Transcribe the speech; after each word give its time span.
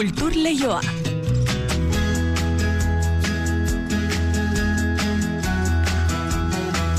Kultur 0.00 0.32
Leioa. 0.32 0.78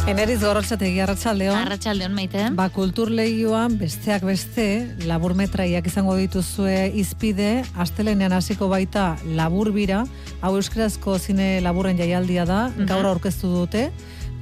Eneriz 0.06 0.36
gorrotxategi, 0.44 1.00
arratsaldeon. 1.02 1.58
Arratsaldeon 1.64 2.14
maite. 2.14 2.44
Ba, 2.54 2.68
kultur 2.70 3.10
lehioan 3.10 3.80
besteak 3.82 4.22
beste, 4.30 4.68
labur 5.10 5.34
metraiak 5.34 5.90
izango 5.90 6.14
dituzue 6.20 6.92
izpide, 7.02 7.64
astelenean 7.74 8.38
hasiko 8.38 8.70
baita 8.70 9.16
labur 9.34 9.72
bira, 9.74 10.04
hau 10.46 10.54
euskarazko 10.60 11.18
zine 11.18 11.56
laburren 11.66 11.98
jaialdia 11.98 12.46
da, 12.46 12.68
gaur 12.86 13.10
aurkeztu 13.16 13.50
dute, 13.56 13.88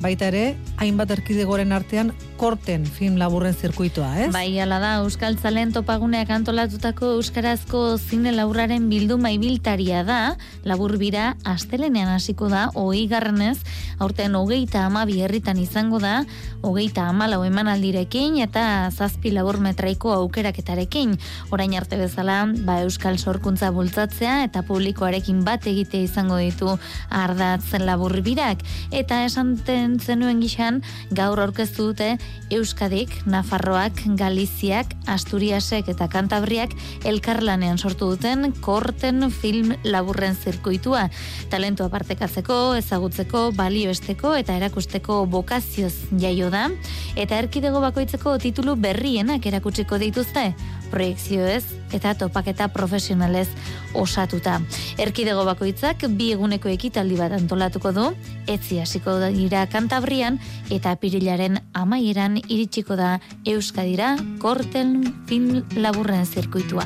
baita 0.04 0.34
ere, 0.34 0.44
hainbat 0.84 1.16
erkidegoren 1.16 1.72
artean 1.72 2.12
korten 2.40 2.86
film 2.88 3.18
laburren 3.20 3.54
zirkuitoa, 3.54 4.10
ez? 4.24 4.28
Bai, 4.32 4.48
ala 4.64 4.78
da, 4.80 4.92
Euskal 5.04 5.36
Zalen 5.42 5.74
topaguneak 5.76 6.30
antolatutako 6.32 7.18
Euskarazko 7.18 7.82
zine 8.00 8.32
laburraren 8.32 8.86
bilduma 8.88 9.34
ibiltaria 9.36 10.06
da, 10.08 10.20
labur 10.64 10.96
bira, 11.02 11.34
astelenean 11.44 12.08
hasiko 12.14 12.48
da, 12.48 12.70
hogei 12.80 13.04
garranez, 13.12 13.58
aurten 14.00 14.38
hogeita 14.40 14.86
amabi 14.88 15.20
herritan 15.26 15.60
izango 15.60 16.00
da, 16.00 16.22
hogeita 16.64 17.10
amalau 17.12 17.42
emanaldirekin, 17.44 18.40
eta 18.46 18.64
zazpi 18.96 19.34
labur 19.36 19.60
metraiko 19.60 20.16
aukeraketarekin. 20.16 21.18
Orain 21.52 21.76
arte 21.76 22.00
bezala, 22.00 22.46
ba, 22.64 22.80
Euskal 22.88 23.20
Sorkuntza 23.20 23.74
bultzatzea, 23.76 24.46
eta 24.48 24.64
publikoarekin 24.64 25.44
bat 25.44 25.68
egite 25.68 26.00
izango 26.08 26.40
ditu 26.40 26.72
ardatzen 27.12 27.84
labur 27.90 28.16
birak. 28.24 28.64
Eta 28.96 29.26
esanten 29.28 30.00
zenuen 30.00 30.40
gixan, 30.40 30.80
gaur 31.12 31.44
aurkeztu 31.44 31.92
dute 31.92 32.14
Euskadik, 32.50 33.12
Nafarroak, 33.30 34.02
Galiziak, 34.18 34.96
Asturiasek 35.10 35.92
eta 35.94 36.08
Kantabriak 36.10 36.74
elkarlanean 37.06 37.78
sortu 37.78 38.10
duten 38.16 38.54
korten 38.66 39.30
film 39.30 39.76
laburren 39.86 40.34
zirkuitua. 40.34 41.06
Talentua 41.52 41.92
partekatzeko, 41.94 42.58
ezagutzeko, 42.80 43.52
balioesteko 43.58 44.34
eta 44.42 44.58
erakusteko 44.58 45.22
bokazioz 45.30 45.94
jaio 46.18 46.50
da. 46.50 46.68
Eta 47.16 47.38
erkidego 47.38 47.84
bakoitzeko 47.86 48.38
titulu 48.42 48.76
berrienak 48.82 49.46
erakutsiko 49.46 50.02
dituzte 50.02 50.50
proiekzioez 50.92 51.64
eta 51.94 52.14
topaketa 52.18 52.68
profesionalez 52.74 53.48
osatuta. 53.94 54.60
Erkidego 54.98 55.46
bakoitzak 55.48 56.06
bi 56.18 56.32
eguneko 56.36 56.70
ekitaldi 56.70 57.18
bat 57.20 57.34
antolatuko 57.38 57.92
du, 57.96 58.10
etzi 58.48 58.80
hasiko 58.82 59.18
dira 59.34 59.66
Kantabrian 59.72 60.40
eta 60.70 60.94
apirilaren 60.98 61.60
amaieran 61.74 62.38
iritsiko 62.48 62.96
da 63.00 63.20
Euskadira 63.46 64.16
korten 64.42 65.02
film 65.28 65.64
laburren 65.76 66.26
zirkuitua. 66.26 66.86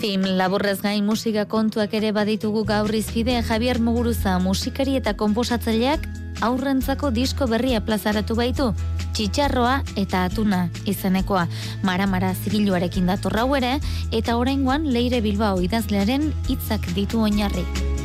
Film 0.00 0.36
laburrez 0.38 0.78
gain 0.82 1.04
musika 1.04 1.46
kontuak 1.50 1.94
ere 1.98 2.12
baditugu 2.14 2.62
gaur 2.64 2.94
izpide 2.94 3.40
Javier 3.42 3.80
Muguruza 3.82 4.38
musikari 4.38 4.94
eta 5.00 5.16
konposatzaileak 5.18 6.06
aurrentzako 6.42 7.10
disko 7.10 7.46
berria 7.46 7.80
plazaratu 7.80 8.36
baitu, 8.36 8.70
txitxarroa 9.16 9.80
eta 9.96 10.24
atuna 10.28 10.66
izenekoa 10.84 11.46
mara-mara 11.82 12.34
zigiluarekin 12.34 13.06
datorra 13.06 13.46
ere, 13.56 13.76
eta 14.12 14.36
oraingoan 14.36 14.90
leire 14.92 15.20
bilbao 15.20 15.60
idazlearen 15.60 16.32
hitzak 16.48 16.92
ditu 16.94 17.22
oinarri. 17.22 17.95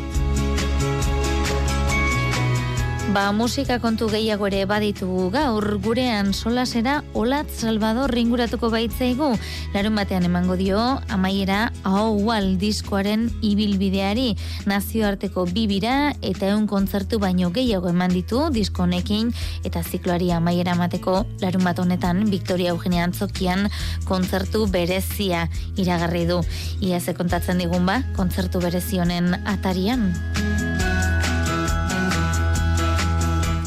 Ba, 3.12 3.34
musika 3.36 3.76
kontu 3.84 4.06
gehiago 4.08 4.46
ere 4.48 4.62
baditugu 4.64 5.26
gaur 5.34 5.66
gurean 5.84 6.30
solasera 6.32 7.02
Olat 7.12 7.50
Salvador 7.52 8.14
ringuratuko 8.16 8.70
baitzaigu. 8.72 9.28
Larun 9.74 10.00
batean 10.00 10.24
emango 10.30 10.56
dio 10.56 10.80
amaiera 11.12 11.74
Aoual 11.84 12.56
diskoaren 12.62 13.28
ibilbideari 13.44 14.30
nazioarteko 14.72 15.44
bibira 15.52 16.14
eta 16.22 16.54
egun 16.54 16.70
kontzertu 16.72 17.20
baino 17.20 17.52
gehiago 17.52 17.92
eman 17.92 18.16
ditu 18.16 18.46
disko 18.56 18.88
honekin 18.88 19.36
eta 19.68 19.84
zikloari 19.84 20.32
amaiera 20.32 20.80
mateko 20.80 21.26
larun 21.44 21.68
bat 21.68 21.84
honetan 21.84 22.24
Victoria 22.32 22.72
Eugenia 22.72 23.04
Antzokian 23.04 23.68
kontzertu 24.08 24.70
berezia 24.72 25.50
iragarri 25.76 26.30
du. 26.32 26.40
Ia 26.80 27.04
ze 27.04 27.12
kontatzen 27.12 27.60
digun 27.60 27.84
ba, 27.84 28.06
kontzertu 28.16 28.64
berezi 28.64 29.04
honen 29.04 29.36
atarian. 29.44 30.14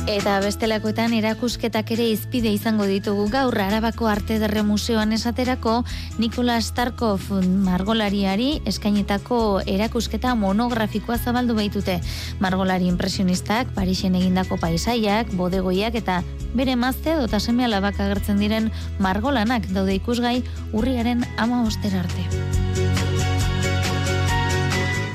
Eta 0.04 0.34
bestelakoetan 0.44 1.15
erakusketak 1.16 1.88
ere 1.94 2.04
izpide 2.12 2.50
izango 2.53 2.84
ditugu 2.84 3.22
gaur 3.32 3.56
Arabako 3.56 4.04
Arte 4.04 4.37
Derre 4.38 4.60
Museoan 4.62 5.15
esaterako 5.16 5.78
Nikola 6.20 6.59
Starkov 6.60 7.31
margolariari 7.65 8.60
eskainetako 8.69 9.38
erakusketa 9.64 10.34
monografikoa 10.37 11.16
zabaldu 11.16 11.56
baitute. 11.56 11.97
Margolari 12.37 12.84
impresionistak, 12.93 13.72
Parisen 13.72 14.19
egindako 14.20 14.60
paisaiak, 14.60 15.32
bodegoiak 15.41 15.97
eta 15.97 16.20
bere 16.53 16.76
mazte 16.76 17.16
dota 17.16 17.41
seme 17.41 17.64
alabak 17.64 17.97
agertzen 17.97 18.44
diren 18.44 18.69
margolanak 19.00 19.72
daude 19.72 19.97
ikusgai 19.97 20.43
urriaren 20.72 21.25
ama 21.38 21.64
arte. 21.64 22.94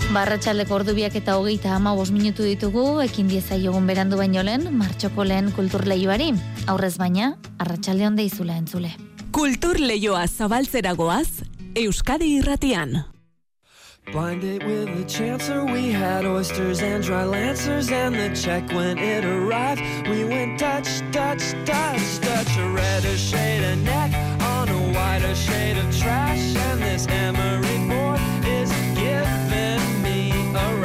Barratxaldeko 0.10 0.74
ordubiak 0.74 1.14
eta 1.20 1.36
hogeita 1.38 1.76
ama 1.76 1.94
minutu 2.12 2.42
ditugu, 2.42 3.00
ekin 3.02 3.28
dieza 3.28 3.56
jogun 3.56 3.86
berandu 3.86 4.18
baino 4.18 4.42
lehen, 4.42 4.76
martxoko 4.76 5.24
lehen 5.24 5.52
kultur 5.52 5.86
lehioari. 5.86 6.34
Aurrez 6.68 6.98
baina, 6.98 7.38
arratsalde 7.60 8.08
honde 8.08 8.24
izula 8.24 8.58
entzule. 8.58 8.90
Kultur 9.32 9.80
lehioa 9.80 10.26
zabaltzera 10.28 10.94
goaz, 10.94 11.44
Euskadi 11.76 12.40
irratian. 12.40 13.06
Blinded 14.12 14.64
with 14.64 14.88
the 14.98 15.04
chancer, 15.06 15.64
we 15.72 15.92
had 15.92 16.26
oysters 16.26 16.82
and 16.82 17.04
dry 17.04 17.24
lancers, 17.24 17.92
and 17.92 18.16
the 18.16 18.30
check 18.34 18.68
when 18.74 18.98
it 18.98 19.24
arrived. 19.24 19.82
We 20.10 20.26
went 20.26 20.58
Dutch, 20.58 21.02
Dutch, 21.12 21.54
Dutch, 21.66 22.20
Dutch, 22.20 22.58
a 22.58 22.68
redder 22.74 23.16
shade 23.16 23.64
of 23.72 23.78
neck 23.86 24.12
on 24.42 24.70
a 24.70 24.80
whiter 24.98 25.36
shade 25.36 25.78
of 25.78 25.96
trash, 25.96 26.56
and 26.56 26.82
this 26.82 27.06
emery 27.08 27.78
board 27.88 28.20
is 28.48 28.72
giving 28.98 29.50
me 29.52 29.79
a 30.56 30.79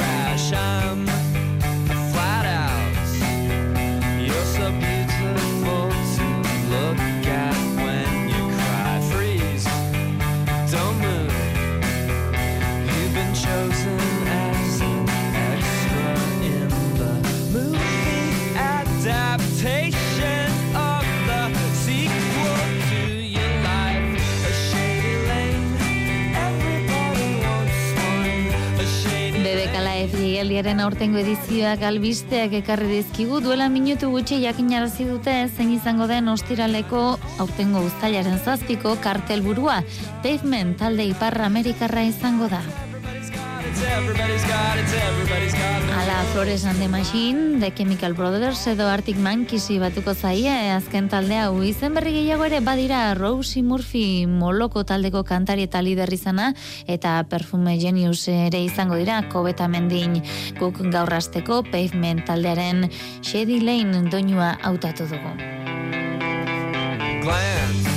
Efigeldiaren 30.65 30.81
aurtengo 30.81 31.19
edizioak 31.21 31.83
albisteak 31.85 32.53
ekarri 32.57 32.87
dizkigu 32.89 33.37
duela 33.43 33.67
minutu 33.69 34.07
gutxi 34.09 34.39
jakinarazi 34.41 35.05
dute 35.05 35.35
zein 35.45 35.75
izango 35.75 36.07
den 36.09 36.31
ostiraleko 36.31 37.01
aurtengo 37.43 37.83
uztailaren 37.85 38.39
zazpiko 38.41 38.95
kartelburua. 39.03 39.77
Pavement 40.25 40.73
talde 40.81 41.05
ipar 41.11 41.37
Amerikarra 41.51 42.07
izango 42.09 42.49
da. 42.49 42.63
Ala 45.95 46.23
Flores 46.33 46.65
and 46.65 46.79
the 46.81 46.87
Machine, 46.87 47.59
The 47.59 47.71
Chemical 47.71 48.13
Brothers 48.13 48.67
edo 48.67 48.87
Arctic 48.87 49.15
Monkeys 49.15 49.69
batuko 49.79 50.13
zaie, 50.13 50.51
azken 50.73 51.07
taldea 51.09 51.45
hau 51.47 51.63
izen 51.63 51.95
berri 51.95 52.11
gehiago 52.11 52.43
ere 52.45 52.59
badira 52.59 53.15
Rosie 53.15 53.63
Murphy 53.63 54.25
moloko 54.27 54.83
taldeko 54.83 55.23
kantari 55.23 55.63
eta 55.69 55.81
lider 55.81 56.11
izana 56.11 56.53
eta 56.87 57.23
Perfume 57.29 57.79
Genius 57.79 58.27
ere 58.27 58.63
izango 58.65 58.99
dira 58.99 59.21
kobeta 59.31 59.67
mendin 59.67 60.21
guk 60.59 60.83
gaur 60.91 61.13
hasteko 61.15 61.63
Pavement 61.63 62.25
taldearen 62.27 62.89
Shady 63.21 63.61
Lane 63.61 64.09
doinua 64.11 64.57
hautatu 64.61 65.07
dugu. 65.07 65.55
glance, 67.25 67.94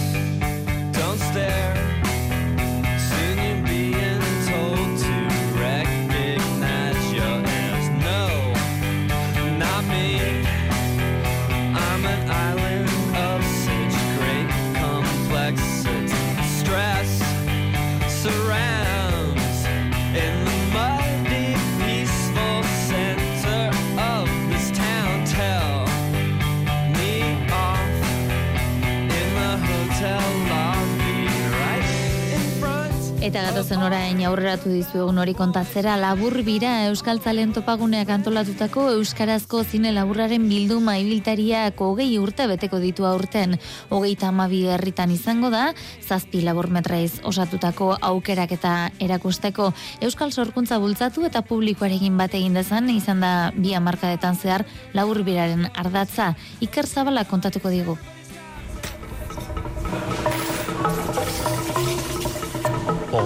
Eta 33.28 33.42
gatozen 33.44 33.82
orain 33.84 34.22
aurreratu 34.24 34.70
dizuegun 34.72 35.18
hori 35.20 35.34
kontatzera 35.36 35.98
labur 36.00 36.32
bira 36.46 36.70
Euskal 36.86 37.18
Zalen 37.20 37.50
topaguneak 37.52 38.08
antolatutako 38.14 38.86
Euskarazko 38.94 39.60
zine 39.68 39.92
laburraren 39.92 40.46
bilduma 40.48 40.94
ibiltariak 40.96 41.76
hogei 41.84 42.08
urte 42.16 42.48
beteko 42.48 42.80
ditu 42.80 43.04
aurten. 43.04 43.58
Hogei 43.92 44.14
tamabi 44.16 44.62
herritan 44.72 45.12
izango 45.12 45.52
da, 45.52 45.74
zazpi 46.00 46.40
labur 46.40 46.72
metraiz 46.72 47.20
osatutako 47.28 47.98
aukerak 48.00 48.56
eta 48.56 48.76
erakusteko 48.96 49.74
Euskal 50.00 50.32
Sorkuntza 50.32 50.80
bultzatu 50.80 51.28
eta 51.28 51.44
publikoarekin 51.44 52.16
bat 52.16 52.32
egin 52.32 52.56
dezan, 52.56 52.88
izan 52.88 53.20
da 53.20 53.34
bi 53.52 53.76
amarkadetan 53.76 54.40
zehar 54.40 54.64
labur 54.96 55.20
biraren 55.20 55.68
ardatza. 55.76 56.32
Iker 56.64 56.88
Zabala 56.88 57.28
kontatuko 57.28 57.68
digu. 57.68 58.00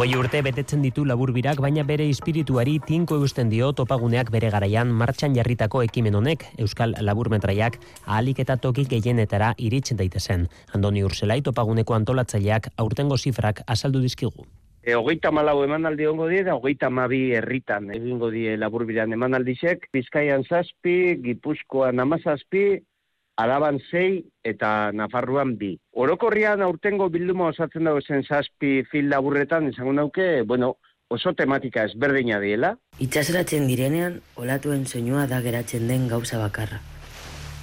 Hogei 0.03 0.19
urte 0.19 0.41
betetzen 0.43 0.81
ditu 0.83 1.05
laburbirak, 1.07 1.61
baina 1.63 1.85
bere 1.87 2.09
espirituari 2.11 2.73
tinko 2.83 3.21
eusten 3.23 3.53
dio 3.53 3.69
topaguneak 3.79 4.33
bere 4.35 4.49
garaian 4.51 4.91
martxan 4.91 5.37
jarritako 5.37 5.85
ekimen 5.87 6.17
honek, 6.19 6.43
Euskal 6.59 6.97
Laburmetraiak 7.07 7.77
ahalik 8.03 8.41
eta 8.43 8.57
toki 8.65 8.83
gehienetara 8.91 9.53
iritsen 9.63 10.01
daitezen. 10.01 10.49
Andoni 10.75 11.05
Urselai 11.07 11.39
topaguneko 11.47 11.95
antolatzaileak 11.95 12.67
aurtengo 12.83 13.15
zifrak 13.17 13.63
azaldu 13.77 14.03
dizkigu. 14.03 14.43
E, 14.83 14.97
hogeita 14.99 15.31
malau 15.31 15.61
emanaldi 15.63 16.11
ongo 16.11 16.27
die, 16.27 16.43
da 16.43 16.57
hogeita 16.59 16.91
mabi 16.91 17.29
herritan 17.39 17.93
egingo 17.95 18.35
die 18.35 18.57
laburbiran 18.59 19.15
emanaldisek. 19.15 19.87
Bizkaian 19.95 20.43
zazpi, 20.51 20.97
Gipuzkoan 21.23 22.03
amazazpi, 22.03 22.81
Araban 23.37 23.81
sei 23.91 24.25
eta 24.45 24.93
Nafarroan 24.93 25.57
bi. 25.59 25.73
Orokorrian 25.93 26.63
aurtengo 26.63 27.09
bilduma 27.09 27.49
osatzen 27.53 27.89
dago 27.89 28.01
zen 28.01 28.25
zazpi 28.29 28.83
fil 28.91 29.09
laburretan, 29.09 29.71
izango 29.73 29.93
nauke, 29.97 30.43
bueno, 30.43 30.77
oso 31.09 31.33
tematika 31.37 31.87
ezberdina 31.89 32.41
diela. 32.41 32.77
Itxaseratzen 33.01 33.69
direnean, 33.69 34.21
olatuen 34.37 34.87
soinua 34.87 35.27
da 35.27 35.41
geratzen 35.45 35.89
den 35.89 36.09
gauza 36.13 36.41
bakarra. 36.41 36.81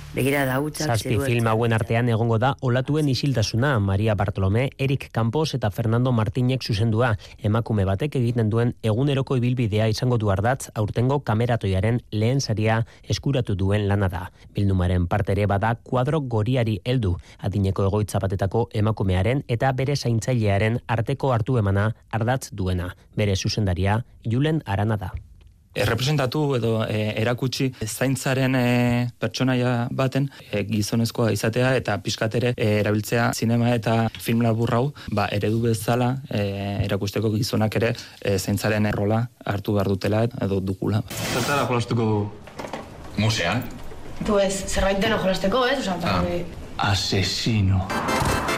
Begira 0.09 0.41
da 0.45 0.57
Zazpi 0.73 1.19
film 1.21 1.47
hauen 1.47 1.73
artean 1.75 2.07
egongo 2.09 2.39
da 2.41 2.55
olatuen 2.65 3.09
isiltasuna 3.11 3.75
Maria 3.79 4.15
Bartolome, 4.17 4.71
Erik 4.79 5.11
Campos 5.13 5.53
eta 5.53 5.69
Fernando 5.69 6.11
Martinek 6.11 6.65
zuzendua 6.65 7.11
emakume 7.43 7.85
batek 7.85 8.17
egiten 8.17 8.49
duen 8.49 8.73
eguneroko 8.81 9.37
ibilbidea 9.37 9.87
izango 9.93 10.17
du 10.17 10.31
ardatz 10.33 10.71
aurtengo 10.73 11.19
kameratoiaren 11.19 12.01
lehen 12.09 12.41
saria 12.41 12.79
eskuratu 13.03 13.53
duen 13.53 13.87
lana 13.87 14.09
da. 14.09 14.25
Bildumaren 14.55 15.05
parte 15.05 15.37
ere 15.37 15.45
bada 15.45 15.75
kuadro 15.75 16.21
goriari 16.21 16.79
heldu 16.83 17.15
adineko 17.37 17.85
egoitza 17.91 18.17
batetako 18.17 18.67
emakumearen 18.73 19.45
eta 19.47 19.71
bere 19.77 19.95
zaintzailearen 19.95 20.81
arteko 20.87 21.33
hartu 21.37 21.61
emana 21.61 21.91
ardatz 22.09 22.49
duena. 22.51 22.95
Bere 23.15 23.35
zuzendaria 23.35 24.03
Julen 24.25 24.63
Arana 24.65 24.97
da 24.97 25.13
errepresentatu 25.75 26.43
edo 26.57 26.71
e, 26.85 27.13
erakutsi 27.21 27.69
zaintzaren 27.85 28.55
e, 28.55 29.07
pertsonaia 29.19 29.87
baten 29.91 30.29
e, 30.51 30.63
gizonezkoa 30.69 31.31
izatea 31.35 31.75
eta 31.79 31.97
pizkatere 32.03 32.53
e, 32.55 32.69
erabiltzea 32.79 33.31
zinema 33.33 33.73
eta 33.75 33.95
film 34.19 34.41
labur 34.45 34.73
hau 34.73 34.85
ba 35.13 35.27
eredu 35.31 35.61
bezala 35.67 36.15
e, 36.29 36.43
erakusteko 36.85 37.31
gizonak 37.35 37.75
ere 37.81 37.93
e, 38.21 38.37
zaintzaren 38.37 38.89
errola 38.89 39.23
hartu 39.45 39.77
behar 39.77 39.87
dutela 39.87 40.23
edo 40.29 40.59
dukula. 40.59 41.03
Zertara 41.33 41.67
jolastuko 41.69 42.09
musean? 43.17 43.63
Pues 44.25 44.65
zerbait 44.67 44.99
deno 44.99 45.17
jolasteko, 45.21 45.65
ez? 45.67 45.79
Osa, 45.79 45.95
ah. 46.03 46.23
Asesino. 46.91 47.85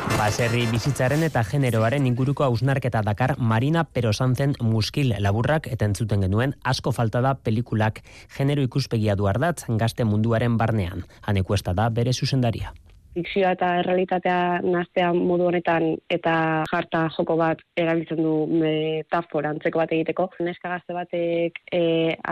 Baserri 0.10 0.66
bizitzaren 0.70 1.24
eta 1.26 1.44
generoaren 1.46 2.06
inguruko 2.10 2.46
hausnarketa 2.46 3.02
dakar 3.06 3.36
Marina 3.38 3.84
Perosantzen 3.84 4.56
muskil 4.62 5.14
laburrak 5.26 5.68
eta 5.72 5.86
entzuten 5.90 6.26
genuen 6.26 6.56
asko 6.64 6.92
falta 6.92 7.22
da 7.26 7.34
pelikulak 7.36 8.04
genero 8.38 8.66
ikuspegia 8.66 9.16
du 9.16 9.28
ardatz 9.32 9.66
gazte 9.82 10.06
munduaren 10.06 10.58
barnean. 10.58 11.06
Hanekuesta 11.22 11.74
da 11.74 11.90
bere 11.90 12.14
zuzendaria 12.14 12.74
fikzioa 13.16 13.54
eta 13.58 13.70
errealitatea 13.82 14.62
naztea 14.64 15.12
modu 15.14 15.48
honetan 15.50 15.88
eta 16.10 16.34
jarta 16.72 17.04
joko 17.18 17.38
bat 17.40 17.62
erabiltzen 17.78 18.22
du 18.24 18.34
metafora 18.64 19.52
antzeko 19.54 19.84
bat 19.84 19.94
egiteko. 19.98 20.30
Neska 20.48 20.74
gazte 20.76 20.96
batek 20.98 21.62
e, 21.72 21.84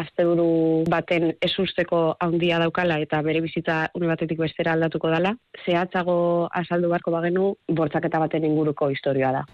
asteburu 0.04 0.50
baten 0.90 1.34
esusteko 1.50 2.04
handia 2.26 2.60
daukala 2.64 3.00
eta 3.06 3.22
bere 3.26 3.44
bizitza 3.46 3.86
une 3.96 4.12
batetik 4.12 4.40
bestera 4.40 4.74
aldatuko 4.74 5.12
dala. 5.12 5.36
Zehatzago 5.66 6.20
azaldu 6.64 6.92
barko 6.96 7.16
bagenu, 7.16 7.54
bortzaketa 7.68 8.22
baten 8.28 8.46
inguruko 8.52 8.90
historia 8.94 9.34
da. 9.40 9.48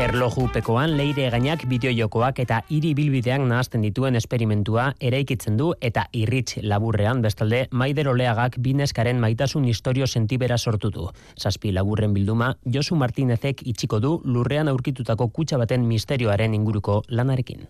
Erlojupekoan 0.00 0.94
leire 0.96 1.26
gainak 1.28 1.66
bideojokoak 1.68 2.38
eta 2.40 2.62
hiri 2.72 2.94
bilbideak 2.96 3.42
nahazten 3.44 3.82
dituen 3.84 4.16
esperimentua 4.16 4.86
eraikitzen 5.08 5.58
du 5.58 5.66
eta 5.84 6.06
irrits 6.16 6.54
laburrean 6.64 7.18
bestalde 7.20 7.66
maider 7.82 8.08
oleagak 8.08 8.54
bineskaren 8.64 9.18
maitasun 9.20 9.66
historio 9.68 10.06
sentibera 10.06 10.56
sortu 10.56 10.88
du. 10.94 11.04
Zazpi 11.36 11.72
laburren 11.76 12.14
bilduma 12.16 12.54
Josu 12.64 12.96
Martinezek 12.96 13.60
itxiko 13.66 13.98
du 14.00 14.14
lurrean 14.24 14.72
aurkitutako 14.72 15.26
kutsa 15.28 15.58
baten 15.60 15.84
misterioaren 15.84 16.54
inguruko 16.56 17.02
lanarekin. 17.08 17.66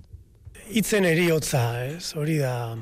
Itzen 0.70 1.08
eriotza, 1.10 1.64
ez, 1.82 2.12
hori 2.14 2.36
da 2.38 2.76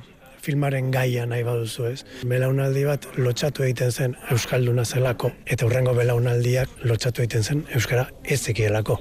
filmaren 0.44 0.90
gaia 0.92 1.24
nahi 1.24 1.46
baduzu 1.46 1.86
ez. 1.88 2.02
Belaunaldi 2.28 2.84
bat 2.84 3.08
lotxatu 3.16 3.64
egiten 3.64 3.96
zen 3.96 4.18
Euskalduna 4.28 4.84
zelako, 4.84 5.32
eta 5.46 5.64
hurrengo 5.64 5.96
belaunaldiak 5.96 6.84
lotxatu 6.84 7.24
egiten 7.24 7.48
zen 7.48 7.64
Euskara 7.72 8.10
ez 8.24 8.42
zekielako. 8.42 8.98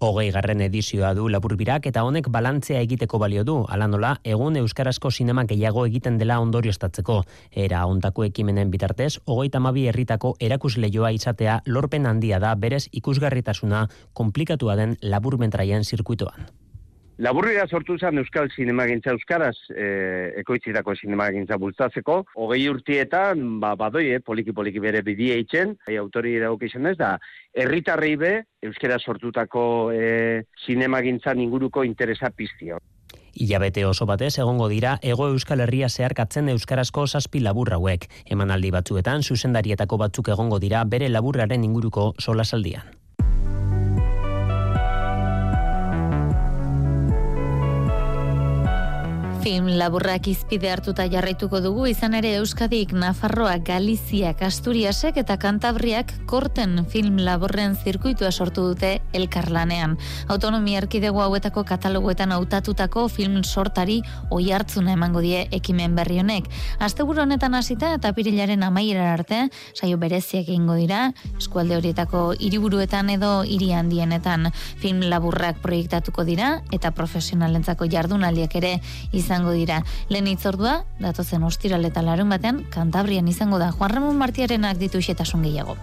Hogei 0.00 0.30
garren 0.32 0.62
edizioa 0.64 1.10
du 1.12 1.26
laburbirak 1.28 1.84
eta 1.90 2.06
honek 2.08 2.30
balantzea 2.32 2.78
egiteko 2.80 3.18
balio 3.20 3.42
du, 3.44 3.56
ala 3.68 3.84
nola, 3.92 4.14
egun 4.24 4.54
euskarazko 4.56 5.10
sinema 5.12 5.44
gehiago 5.50 5.82
egiten 5.90 6.16
dela 6.22 6.38
ondorio 6.40 6.72
estatzeko. 6.72 7.18
Era 7.64 7.82
ontako 7.84 8.24
ekimenen 8.24 8.70
bitartez, 8.72 9.10
hogei 9.26 9.50
tamabi 9.52 9.84
herritako 9.92 10.32
erakusleioa 10.48 11.12
izatea 11.18 11.58
lorpen 11.66 12.08
handia 12.08 12.40
da 12.40 12.54
berez 12.54 12.86
ikusgarritasuna 13.02 13.84
komplikatua 14.14 14.80
den 14.80 14.96
laburmentraien 15.02 15.84
zirkuitoan. 15.84 16.48
Laburria 17.20 17.66
sortu 17.68 17.98
zen 18.00 18.16
Euskal 18.16 18.48
Sinemagintza 18.54 19.12
Euskaraz 19.12 19.56
e, 19.74 19.88
ekoitzitako 20.40 20.94
Sinemagintza 20.96 21.58
bultzatzeko. 21.60 22.14
Hogei 22.40 22.62
urtietan, 22.70 23.58
ba, 23.60 23.74
badoi, 23.76 24.06
eh, 24.14 24.20
poliki-poliki 24.24 24.80
bere 24.80 25.02
bidie 25.04 25.34
eitzen, 25.36 25.74
e, 25.84 25.98
autori 26.00 26.38
dauk 26.40 26.62
ez 26.64 26.96
da, 26.96 27.18
herritarrei 27.52 28.14
be, 28.16 28.30
Euskara 28.62 28.96
sortutako 28.98 29.92
e, 29.92 30.44
Sinemagintzan 30.64 31.40
inguruko 31.40 31.84
interesa 31.84 32.30
piztio. 32.30 32.78
Ilabete 33.34 33.84
oso 33.84 34.06
batez 34.06 34.38
egongo 34.38 34.68
dira 34.68 34.98
Ego 35.02 35.28
Euskal 35.28 35.60
Herria 35.60 35.88
zeharkatzen 35.88 36.48
euskarazko 36.48 37.06
zazpi 37.06 37.40
laburra 37.40 37.76
hauek. 37.76 38.08
Emanaldi 38.24 38.70
batzuetan 38.70 39.22
zuzendarietako 39.22 39.98
batzuk 39.98 40.32
egongo 40.32 40.58
dira 40.58 40.84
bere 40.84 41.12
laburraren 41.12 41.64
inguruko 41.68 42.14
solasaldian. 42.18 42.99
Film 49.40 49.70
laburrak 49.80 50.26
izpide 50.28 50.68
hartuta 50.68 51.06
jarraituko 51.08 51.62
dugu 51.64 51.86
izan 51.88 52.12
ere 52.18 52.34
Euskadik, 52.36 52.90
Nafarroa, 52.92 53.54
Galizia, 53.64 54.34
Asturiasek 54.44 55.16
eta 55.16 55.38
Kantabriak 55.40 56.12
korten 56.28 56.82
film 56.92 57.16
laburren 57.24 57.72
zirkuitua 57.72 58.28
sortu 58.32 58.66
dute 58.68 58.90
elkarlanean. 59.16 59.94
Autonomia 60.28 60.82
erkidego 60.82 61.22
hauetako 61.24 61.64
kataloguetan 61.64 62.34
hautatutako 62.36 63.06
film 63.08 63.38
sortari 63.42 64.02
oi 64.30 64.50
hartzuna 64.52 64.92
emango 64.92 65.22
die 65.24 65.46
ekimen 65.56 65.96
berri 65.96 66.20
honek. 66.20 66.50
Asteburu 66.78 67.24
honetan 67.24 67.56
hasita 67.56 67.94
eta 67.96 68.12
pirilaren 68.12 68.62
amaiera 68.62 69.08
arte, 69.14 69.46
saio 69.72 69.96
bereziak 69.96 70.52
egingo 70.52 70.76
dira, 70.76 71.14
eskualde 71.38 71.78
horietako 71.78 72.34
hiriburuetan 72.36 73.08
edo 73.16 73.32
hiri 73.48 73.72
handienetan 73.72 74.50
film 74.84 75.00
laburrak 75.08 75.64
proiektatuko 75.64 76.28
dira 76.28 76.58
eta 76.76 76.92
profesionalentzako 76.92 77.88
jardunaldiak 77.88 78.60
ere 78.60 78.76
izan 79.12 79.29
izango 79.30 79.54
dira. 79.54 79.84
Lehen 80.10 80.26
itzordua, 80.26 80.82
datozen 80.98 81.46
ostiral 81.46 81.86
eta 81.86 82.02
larun 82.02 82.34
batean, 82.34 82.64
kantabrian 82.74 83.28
izango 83.30 83.62
da. 83.62 83.70
Juan 83.70 83.94
Ramon 83.94 84.18
Martiarenak 84.18 84.78
ditu 84.82 84.98
isetasun 84.98 85.46
gehiago. 85.46 85.76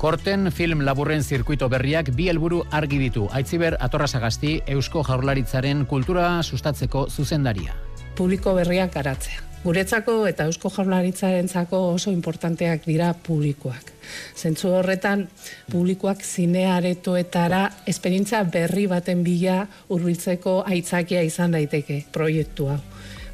Korten 0.00 0.50
film 0.52 0.80
laburren 0.84 1.22
zirkuito 1.22 1.68
berriak 1.68 2.10
bi 2.16 2.28
helburu 2.32 2.62
argi 2.72 2.98
ditu. 2.98 3.28
Aitziber 3.32 3.76
Atorrasagasti 3.80 4.62
Eusko 4.74 5.04
Jaurlaritzaren 5.04 5.84
kultura 5.86 6.42
sustatzeko 6.42 7.08
zuzendaria. 7.10 7.76
Publiko 8.16 8.54
berriak 8.56 8.92
garatzea. 8.94 9.42
Guretzako 9.64 10.26
eta 10.28 10.44
Eusko 10.48 10.68
Jaurlaritzarentzako 10.72 11.78
oso 11.94 12.12
importanteak 12.12 12.84
dira 12.84 13.14
publikoak. 13.16 13.92
Zentzu 14.36 14.74
horretan, 14.76 15.28
publikoak 15.72 16.20
zinearetoetara 16.20 17.62
esperintza 17.88 18.42
berri 18.44 18.84
baten 18.86 19.24
bila 19.24 19.62
hurbiltzeko 19.88 20.62
aitzakia 20.68 21.24
izan 21.24 21.56
daiteke 21.56 22.02
proiektu 22.12 22.68
hau 22.74 22.82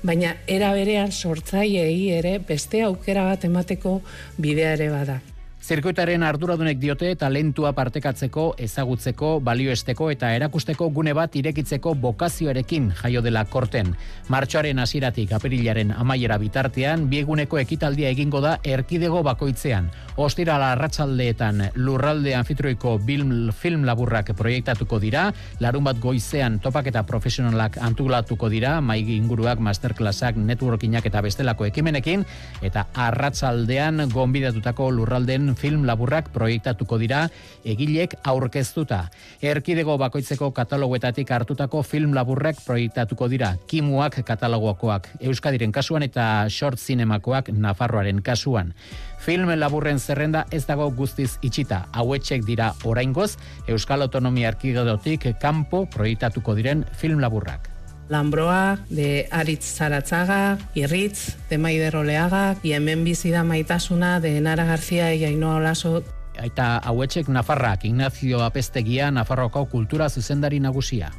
baina 0.02 0.34
era 0.46 0.72
berean 0.76 1.12
sortzaileei 1.12 2.10
ere 2.16 2.38
beste 2.38 2.82
aukera 2.86 3.24
bat 3.28 3.44
emateko 3.44 4.00
bidea 4.38 4.72
ere 4.78 4.88
bada. 4.92 5.20
Zirkuitaren 5.60 6.22
arduradunek 6.24 6.78
diote 6.80 7.10
talentua 7.20 7.74
partekatzeko, 7.76 8.46
ezagutzeko, 8.64 9.34
balioesteko 9.44 10.06
eta 10.08 10.30
erakusteko 10.32 10.86
gune 10.96 11.12
bat 11.12 11.34
irekitzeko 11.36 11.92
bokazioarekin 12.00 12.86
jaio 13.02 13.20
dela 13.20 13.42
korten. 13.44 13.90
Martxoaren 14.32 14.80
hasieratik 14.80 15.34
apirilaren 15.36 15.92
amaiera 15.92 16.38
bitartean, 16.40 17.04
bieguneko 17.12 17.60
ekitaldia 17.60 18.08
egingo 18.08 18.40
da 18.40 18.54
erkidego 18.64 19.20
bakoitzean. 19.26 19.90
Ostirala 20.16 20.70
arratsaldeetan 20.78 21.60
lurralde 21.76 22.32
anfitroiko 22.38 22.96
film, 23.04 23.52
film 23.52 23.84
laburrak 23.84 24.32
proiektatuko 24.40 24.96
dira, 24.98 25.26
larun 25.60 25.84
bat 25.84 26.00
goizean 26.00 26.56
topaketa 26.64 27.04
profesionalak 27.04 27.76
antulatuko 27.84 28.48
dira, 28.48 28.78
maigi 28.80 29.20
inguruak, 29.20 29.60
masterclassak, 29.60 30.40
networkingak 30.40 31.12
eta 31.12 31.20
bestelako 31.20 31.68
ekimenekin, 31.68 32.24
eta 32.64 32.88
arratsaldean 32.96 34.06
gonbidatutako 34.08 34.90
lurralden 34.96 35.49
film 35.56 35.84
laburrak 35.88 36.28
proiektatuko 36.34 36.98
dira 36.98 37.24
egilek 37.64 38.14
aurkeztuta. 38.24 39.04
Erkidego 39.42 39.96
bakoitzeko 40.00 40.50
kataloguetatik 40.56 41.30
hartutako 41.30 41.82
film 41.82 42.14
laburrak 42.14 42.60
proiektatuko 42.66 43.28
dira. 43.28 43.54
Kimuak 43.66 44.20
katalogoakoak 44.26 45.08
Euskadiren 45.20 45.72
kasuan 45.72 46.06
eta 46.06 46.46
short 46.48 46.78
zinemakoak 46.78 47.50
Nafarroaren 47.52 48.22
kasuan. 48.22 48.74
Film 49.20 49.50
laburren 49.58 49.98
zerrenda 49.98 50.46
ez 50.50 50.64
dago 50.66 50.90
guztiz 50.90 51.38
itxita. 51.42 51.86
Hauetxek 51.92 52.46
dira 52.46 52.72
oraingoz 52.84 53.36
Euskal 53.68 54.02
Autonomia 54.02 54.48
Erkidegotik 54.54 55.28
kanpo 55.40 55.86
proiektatuko 55.90 56.54
diren 56.56 56.86
film 56.96 57.20
laburrak. 57.20 57.79
Lambroa, 58.10 58.84
de 58.90 59.28
Aritz 59.30 59.76
Zaratzaga, 59.76 60.58
Irritz, 60.74 61.36
de 61.48 61.58
Maider 61.58 61.94
Oleaga, 61.94 62.56
y 62.62 62.72
hemen 62.72 63.04
bizi 63.04 63.30
da 63.30 63.44
maitasuna, 63.44 64.18
de 64.18 64.40
Nara 64.40 64.64
García 64.64 65.14
y 65.14 65.24
Ainhoa 65.24 65.56
Olaso. 65.56 66.02
Eta 66.34 66.78
hauetxek 66.78 67.28
Nafarrak, 67.28 67.84
Ignacio 67.84 68.42
Apestegia, 68.42 69.10
Nafarroko 69.10 69.66
kultura 69.68 70.10
zuzendari 70.10 70.58
nagusia. 70.58 71.12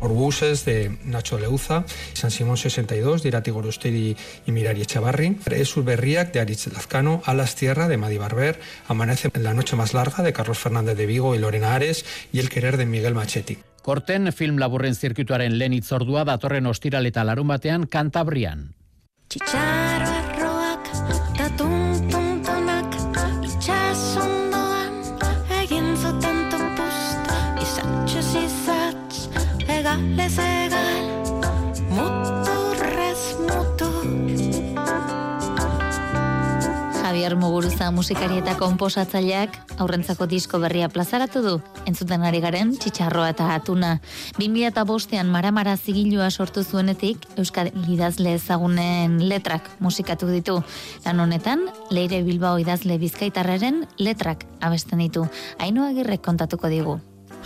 Orbuses 0.00 0.66
de 0.66 0.98
Nacho 1.04 1.38
Leuza, 1.38 1.84
San 2.12 2.30
Simón 2.30 2.58
62 2.58 3.22
de 3.22 3.28
Irati 3.28 3.50
Gorosteri 3.50 4.16
y 4.44 4.52
Mirari 4.52 4.82
Echavarri, 4.82 5.38
Esul 5.50 5.84
Berriac 5.84 6.32
de 6.32 6.40
Aritz 6.40 6.66
Lazcano, 6.66 7.22
Alas 7.24 7.54
Tierra 7.54 7.88
de 7.88 7.96
Madi 7.96 8.18
Barber, 8.18 8.60
Amanece 8.86 9.30
en 9.32 9.44
la 9.44 9.54
noche 9.54 9.76
más 9.76 9.94
larga 9.94 10.22
de 10.22 10.34
Carlos 10.34 10.58
Fernández 10.58 10.98
de 10.98 11.06
Vigo 11.06 11.34
y 11.34 11.38
Lorena 11.38 11.74
Ares 11.74 12.04
y 12.32 12.40
El 12.40 12.50
querer 12.50 12.76
de 12.76 12.84
Miguel 12.84 13.14
Machetti. 13.14 13.56
Korten 13.84 14.32
film 14.32 14.56
laburren 14.62 14.94
zirkuituaren 14.96 15.58
lehen 15.60 15.76
itzordua 15.76 16.24
datorren 16.24 16.72
ostiral 16.72 17.04
eta 17.12 17.24
larun 17.28 17.52
batean 17.52 17.84
Kantabrian. 17.92 18.70
Txitxaro 19.28 20.23
Javier 37.14 37.36
Muguruza 37.38 37.92
musikari 37.94 38.40
eta 38.40 38.56
komposatzaileak 38.58 39.54
aurrentzako 39.78 40.26
disko 40.26 40.58
berria 40.58 40.88
plazaratu 40.90 41.42
du. 41.44 41.52
Entzuten 41.86 42.24
ari 42.26 42.40
garen 42.42 42.72
txitxarroa 42.74 43.28
eta 43.30 43.52
atuna. 43.54 43.92
2005ean 44.40 45.28
maramara 45.30 45.76
zigilua 45.76 46.26
sortu 46.32 46.64
zuenetik 46.64 47.22
Euskal 47.38 47.70
idazle 47.86 48.32
ezagunen 48.34 49.20
letrak 49.30 49.70
musikatu 49.78 50.26
ditu. 50.26 50.56
Lan 51.04 51.22
honetan, 51.22 51.62
Leire 51.94 52.18
Bilbao 52.26 52.58
idazle 52.58 52.96
bizkaitarraren 52.98 53.84
letrak 54.02 54.42
abesten 54.58 54.98
ditu. 54.98 55.28
Ainoa 55.62 55.92
agirrek 55.94 56.24
kontatuko 56.26 56.66
digu. 56.72 56.96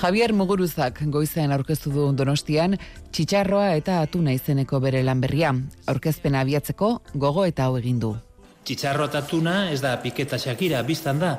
Javier 0.01 0.33
Muguruzak 0.33 1.03
goizean 1.13 1.53
aurkeztu 1.53 1.93
du 1.93 2.07
Donostian 2.17 2.79
txitxarroa 3.13 3.75
eta 3.77 4.01
atuna 4.01 4.33
izeneko 4.33 4.81
bere 4.81 5.05
lan 5.05 5.21
berria. 5.21 5.53
Aurkezpena 5.85 6.41
abiatzeko 6.41 6.95
gogo 7.13 7.45
eta 7.45 7.69
hau 7.69 7.77
egin 7.77 8.01
du. 8.01 8.15
Txitxarro 8.69 9.07
eta 9.09 9.23
tuna 9.25 9.71
ez 9.73 9.79
da 9.81 9.95
piketa 9.97 10.37
Shakira, 10.37 10.83
biztan 10.85 11.23
da. 11.23 11.31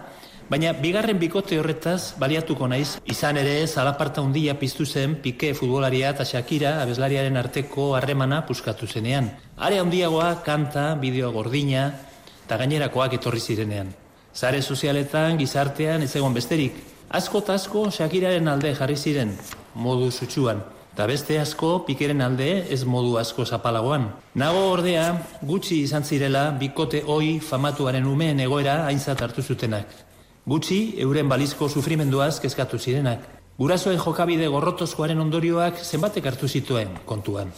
Baina 0.49 0.71
bigarren 0.73 1.19
bikote 1.21 1.59
horretaz 1.61 2.15
baliatuko 2.17 2.65
naiz, 2.71 2.95
izan 3.05 3.37
ere 3.37 3.67
zalaparta 3.67 4.23
handia 4.25 4.55
piztu 4.57 4.87
zen 4.89 5.13
pike 5.21 5.51
futbolaria 5.53 6.09
eta 6.15 6.25
Shakira 6.25 6.71
abeslariaren 6.81 7.37
arteko 7.37 7.91
harremana 7.99 8.39
puskatu 8.47 8.89
zenean. 8.89 9.29
Are 9.57 9.77
handiagoa 9.77 10.31
kanta, 10.41 10.95
bideo 10.97 11.29
gordina 11.35 11.85
eta 12.47 12.57
gainerakoak 12.63 13.19
etorri 13.19 13.45
zirenean. 13.45 13.93
Zare 14.33 14.63
sozialetan, 14.63 15.37
gizartean 15.37 16.01
ez 16.01 16.15
egon 16.15 16.33
besterik. 16.33 16.81
Asko 17.13 17.45
eta 17.45 17.61
asko 17.61 17.91
Shakiraren 17.93 18.49
alde 18.49 18.73
jarri 18.73 18.97
ziren, 18.97 19.37
modu 19.75 20.09
sutsuan. 20.09 20.65
Eta 20.99 21.05
beste 21.07 21.37
asko 21.39 21.85
pikeren 21.87 22.19
alde 22.19 22.45
ez 22.75 22.81
modu 22.83 23.13
asko 23.15 23.45
zapalagoan. 23.47 24.09
Nago 24.35 24.65
ordea, 24.73 25.03
gutxi 25.47 25.77
izan 25.85 26.03
zirela 26.03 26.41
bikote 26.59 26.99
hoi 27.07 27.37
famatuaren 27.39 28.03
umeen 28.03 28.41
egoera 28.43 28.73
aintzat 28.89 29.21
hartu 29.23 29.39
zutenak. 29.39 29.93
Gutxi 30.43 30.79
euren 30.99 31.29
balizko 31.31 31.69
sufrimenduaz 31.69 32.41
kezkatu 32.43 32.75
zirenak. 32.77 33.23
Gurasoen 33.57 33.95
jokabide 34.03 34.49
gorrotozkoaren 34.51 35.23
ondorioak 35.23 35.79
zenbatek 35.85 36.27
hartu 36.33 36.49
zituen 36.51 36.91
kontuan. 37.05 37.53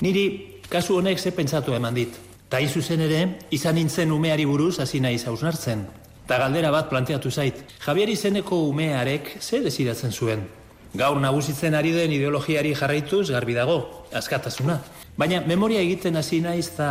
Niri 0.00 0.22
kasu 0.70 1.00
honek 1.00 1.18
ze 1.18 1.32
pentsatu 1.32 1.74
eman 1.74 1.98
dit. 1.98 2.14
Ta 2.48 2.60
zuzen 2.62 3.00
ere, 3.00 3.40
izan 3.50 3.74
nintzen 3.74 4.12
umeari 4.12 4.44
buruz 4.46 4.78
hasi 4.78 5.00
naiz 5.00 5.24
hausnartzen. 5.26 5.82
Ta 6.28 6.38
galdera 6.38 6.70
bat 6.70 6.88
planteatu 6.88 7.28
zait. 7.28 7.58
Javier 7.80 8.08
izeneko 8.08 8.68
umearek 8.68 9.34
ze 9.40 9.58
desiratzen 9.66 10.12
zuen. 10.12 10.46
Gaur 10.96 11.20
nagusitzen 11.20 11.74
ari 11.76 11.92
den 11.92 12.12
ideologiari 12.16 12.72
jarraituz 12.74 13.28
garbi 13.30 13.54
dago, 13.54 14.06
askatasuna. 14.14 14.78
Baina 15.18 15.42
memoria 15.44 15.82
egiten 15.84 16.16
hasi 16.16 16.40
naiz 16.40 16.70
ta 16.76 16.88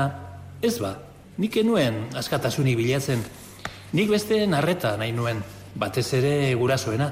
ez 0.61 0.77
ba, 0.79 0.93
nik 1.37 1.57
enuen 1.57 2.03
askatasunik 2.17 2.77
bilatzen. 2.77 3.23
Nik 3.93 4.11
besteen 4.11 4.53
arreta 4.53 4.97
nahi 4.97 5.15
nuen, 5.15 5.41
batez 5.75 6.11
ere 6.13 6.53
gurasoena. 6.59 7.09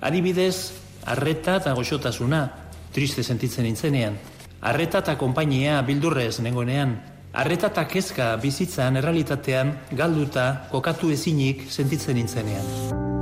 Adibidez, 0.00 0.72
arreta 1.06 1.58
eta 1.60 1.74
goxotasuna, 1.76 2.44
triste 2.92 3.22
sentitzen 3.22 3.68
nintzenean. 3.68 4.18
Arreta 4.64 5.04
eta 5.04 5.18
konpainia 5.20 5.82
bildurrez 5.86 6.40
nengoenean. 6.40 6.96
Arreta 7.34 7.70
eta 7.72 7.86
kezka 7.90 8.34
bizitzan 8.42 8.96
errealitatean 8.96 9.74
galduta 9.92 10.68
kokatu 10.70 11.10
ezinik 11.14 11.66
sentitzen 11.70 12.16
nintzenean. 12.18 13.13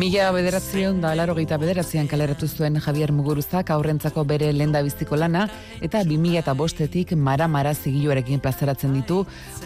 Mila 0.00 0.30
bederatzion 0.32 1.02
da 1.02 1.10
larogeita 1.12 1.58
bederatzean 1.60 2.06
kaleratu 2.08 2.46
zuen 2.48 2.78
Javier 2.80 3.10
Muguruzak 3.12 3.68
aurrentzako 3.74 4.22
bere 4.24 4.46
lenda 4.56 4.80
biziko 4.86 5.18
lana 5.20 5.42
eta 5.84 6.00
2000 6.08 6.38
eta 6.40 6.54
bostetik 6.56 7.12
mara-mara 7.26 7.74
zigiluarekin 7.74 8.40
plazaratzen 8.40 8.94
ditu 8.96 9.18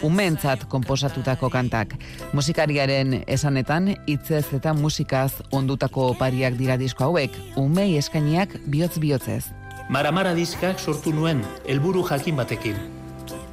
umeentzat 0.03 0.65
komposatutako 0.73 1.49
kantak. 1.53 1.95
Musikariaren 2.33 3.21
esanetan, 3.37 3.93
hitzez 4.11 4.43
eta 4.57 4.73
musikaz 4.73 5.39
ondutako 5.55 6.09
opariak 6.17 6.59
dira 6.59 6.75
disko 6.83 7.07
hauek, 7.07 7.31
umei 7.55 7.95
eskainiak 8.01 8.57
bihotz-bihotzez. 8.67 9.45
Maramara 9.87 10.35
diskak 10.35 10.83
sortu 10.83 11.15
nuen, 11.15 11.45
helburu 11.63 12.03
jakin 12.09 12.35
batekin. 12.35 12.83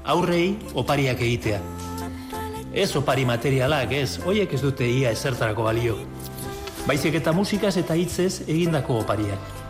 Aurrei 0.02 0.56
opariak 0.74 1.22
egitea. 1.22 1.62
Ez 2.74 2.90
opari 2.96 3.28
materialak, 3.28 3.92
ez, 3.92 4.16
hoiek 4.26 4.50
ez 4.56 4.62
dute 4.66 4.88
ia 4.88 5.14
ezertarako 5.14 5.70
balio. 5.70 6.00
Baizik 6.82 7.14
eta 7.14 7.30
musikaz 7.30 7.76
eta 7.78 7.94
hitzez 7.94 8.42
egindako 8.48 8.96
opariak. 9.04 9.60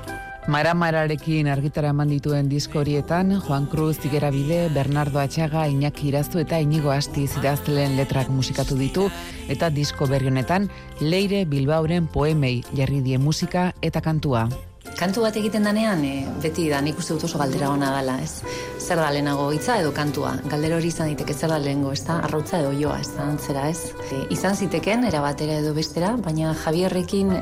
Maramararekin 0.51 1.47
argitara 1.53 1.93
eman 1.93 2.09
dituen 2.11 2.49
disko 2.49 2.81
horietan, 2.81 3.37
Juan 3.45 3.69
Cruz, 3.71 3.99
Zigera 4.01 4.31
Bide, 4.35 4.71
Bernardo 4.75 5.21
Atxaga, 5.21 5.69
Iñaki 5.69 6.09
Irazu 6.09 6.41
eta 6.41 6.59
Inigo 6.59 6.91
Asti 6.91 7.29
zidaztelen 7.29 7.95
letrak 8.01 8.33
musikatu 8.33 8.81
ditu, 8.81 9.07
eta 9.53 9.71
disko 9.71 10.09
berri 10.11 10.33
honetan, 10.33 10.71
Leire 11.01 11.45
Bilbauren 11.45 12.09
poemei 12.09 12.63
jarri 12.75 13.05
die 13.05 13.19
musika 13.19 13.71
eta 13.83 14.01
kantua. 14.01 14.49
Kantu 15.03 15.25
bat 15.25 15.35
egiten 15.35 15.65
danean, 15.67 16.05
e, 16.07 16.21
beti 16.39 16.69
da 16.71 16.79
nik 16.79 17.01
uste 17.03 17.17
dut 17.17 17.25
oso 17.27 17.39
galdera 17.41 17.73
ona 17.75 17.89
dela, 17.97 18.13
ez? 18.23 18.45
Zer 18.79 19.01
da 19.03 19.09
lehenago 19.11 19.49
hitza 19.51 19.81
edo 19.83 19.91
kantua? 19.97 20.37
Galdera 20.47 20.77
hori 20.77 20.93
izan 20.93 21.11
diteke 21.11 21.35
zer 21.35 21.51
da 21.51 21.57
lehengo, 21.59 21.91
ez 21.91 22.05
da? 22.07 22.21
Arrautza 22.29 22.61
edo 22.63 22.71
joa, 22.79 23.01
ez 23.03 23.09
da? 23.17 23.27
Antzera, 23.33 23.65
ez? 23.73 23.91
E, 24.15 24.21
izan 24.37 24.55
ziteken, 24.55 25.03
erabatera 25.11 25.57
edo 25.59 25.75
bestera, 25.75 26.13
baina 26.23 26.55
Javierrekin 26.63 27.35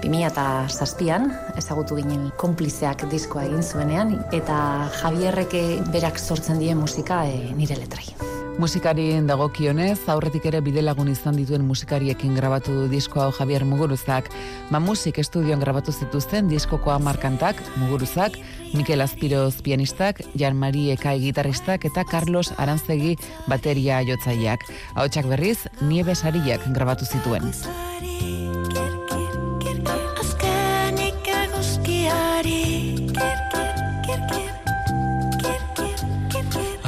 2007an 0.00 1.28
ezagutu 1.60 2.00
ginen 2.00 2.30
konplizeak 2.40 3.04
diskoa 3.12 3.44
egin 3.50 3.60
zuenean, 3.60 4.16
eta 4.32 4.56
Javierrek 5.02 5.58
berak 5.92 6.16
sortzen 6.16 6.64
die 6.64 6.72
musika 6.72 7.26
e, 7.28 7.52
nire 7.52 7.76
letrai. 7.84 8.08
Musikarien 8.54 9.26
dagokionez, 9.26 10.04
aurretik 10.12 10.44
ere 10.46 10.60
bidelagun 10.62 11.08
izan 11.10 11.34
dituen 11.34 11.64
musikariekin 11.66 12.36
grabatu 12.38 12.70
du 12.76 12.84
diskoa 12.92 13.32
Javier 13.34 13.64
Muguruzak. 13.66 14.28
Ba 14.70 14.78
musik 14.78 15.18
estudioan 15.18 15.58
grabatu 15.58 15.90
zituzten 15.92 16.46
diskoko 16.46 16.92
hamar 16.94 17.18
kantak, 17.18 17.58
Muguruzak, 17.82 18.38
Mikel 18.72 19.02
Azpiroz 19.02 19.58
pianistak, 19.66 20.22
Jan 20.38 20.54
Mari 20.56 20.92
Ekai 20.94 21.18
gitarristak 21.24 21.84
eta 21.90 22.04
Carlos 22.06 22.52
Aranzegi 22.56 23.16
bateria 23.50 23.98
jotzaileak. 24.06 24.62
Ahotsak 24.94 25.26
berriz, 25.34 25.66
Niebes 25.82 26.22
Ariak 26.24 26.62
grabatu 26.70 27.10
zituen. 27.10 27.50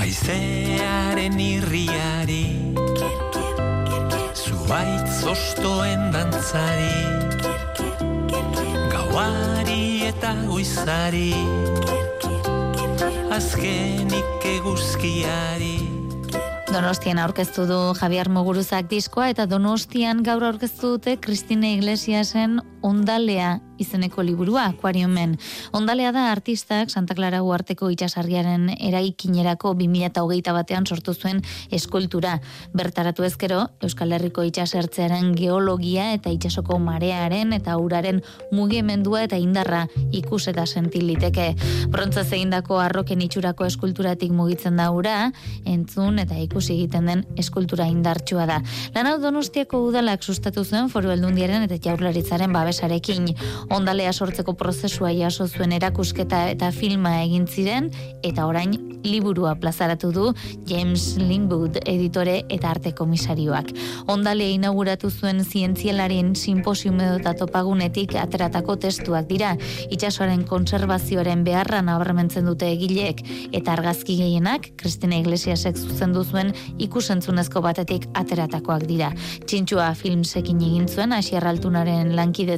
Azkenik 0.06 0.56
Aizearen 1.16 1.38
irriari. 1.40 2.42
Zuaitz 4.37 5.25
ostoen 5.25 6.11
dantzari. 6.12 6.92
Gauari 8.92 10.04
eta 10.11 10.35
goizari. 10.44 11.32
Azkenik 13.32 14.44
eguzkiari. 14.58 15.78
Donostian 16.68 17.16
aurkeztu 17.25 17.64
du 17.64 17.80
Javier 17.96 18.28
Muguruzak 18.28 18.92
diskoa 18.92 19.30
eta 19.32 19.49
Donostian 19.49 20.20
gaur 20.20 20.44
aurkeztu 20.44 20.99
dute 20.99 21.16
Cristina 21.16 21.73
Iglesiasen 21.78 22.61
Ondalea 22.87 23.57
izeneko 23.78 24.23
liburua 24.23 24.66
Aquariumen. 24.71 25.37
Ondalea 25.73 26.12
da 26.12 26.31
artistak 26.31 26.90
Santa 26.90 27.14
Clara 27.19 27.43
uarteko 27.43 27.88
itxasarriaren 27.93 28.69
eraikinerako 28.76 29.73
2008 29.76 30.55
batean 30.57 30.87
sortu 30.87 31.14
zuen 31.14 31.43
eskultura. 31.75 32.38
Bertaratu 32.76 33.26
ezkero, 33.26 33.66
Euskal 33.83 34.14
Herriko 34.16 34.45
itxasertzearen 34.47 35.35
geologia 35.37 36.12
eta 36.14 36.31
itxasoko 36.33 36.78
marearen 36.78 37.52
eta 37.57 37.76
uraren 37.83 38.23
mugimendua 38.52 39.25
eta 39.26 39.37
indarra 39.37 39.87
ikus 40.12 40.47
eta 40.52 40.66
sentiliteke. 40.66 41.49
Brontzaz 41.93 42.28
egindako 42.31 42.78
arroken 42.81 43.26
itxurako 43.26 43.66
eskulturatik 43.66 44.33
mugitzen 44.33 44.78
da 44.81 44.90
ura, 44.95 45.16
entzun 45.64 46.21
eta 46.23 46.38
ikusi 46.38 46.75
egiten 46.78 47.11
den 47.11 47.26
eskultura 47.37 47.90
indartsua 47.90 48.47
da. 48.47 48.62
Lan 48.95 49.11
hau 49.11 49.19
Donostiako 49.21 49.83
udalak 49.88 50.23
sustatu 50.23 50.64
zuen 50.64 50.88
foru 50.93 51.11
aldundiaren 51.12 51.66
eta 51.66 51.83
jaurlaritzaren 51.83 52.52
babesarekin. 52.76 53.35
Ondalea 53.71 54.12
sortzeko 54.12 54.54
prozesua 54.54 55.12
jaso 55.12 55.47
zuen 55.49 55.73
erakusketa 55.73 56.49
eta 56.50 56.71
filma 56.73 57.23
egin 57.23 57.47
ziren 57.47 57.90
eta 58.23 58.47
orain 58.47 58.97
liburua 59.06 59.54
plazaratu 59.54 60.11
du 60.12 60.33
James 60.66 61.16
Lingwood 61.16 61.78
editore 61.87 62.42
eta 62.50 62.71
arte 62.71 62.92
komisarioak. 62.92 63.71
Ondalea 64.09 64.50
inauguratu 64.56 65.11
zuen 65.11 65.45
zientzialarien 65.45 66.35
simposium 66.35 67.00
edo 67.00 67.33
topagunetik 67.38 68.16
ateratako 68.18 68.76
testuak 68.76 69.28
dira. 69.28 69.54
Itxasoaren 69.90 70.45
konservazioaren 70.45 71.45
beharra 71.45 71.83
nabarmentzen 71.83 72.47
dute 72.47 72.68
egileek 72.73 73.23
eta 73.52 73.73
argazki 73.76 74.18
gehienak 74.18 74.73
Kristina 74.76 75.21
Iglesiasek 75.23 75.76
zuzendu 75.76 76.25
zuen 76.25 76.52
ikusentzunezko 76.78 77.62
batetik 77.62 78.09
ateratakoak 78.14 78.87
dira. 78.90 79.12
Txintxua 79.47 79.92
filmsekin 79.95 80.61
egin 80.66 80.88
zuen 80.88 81.12
Asier 81.12 81.47
Altunaren 81.47 82.14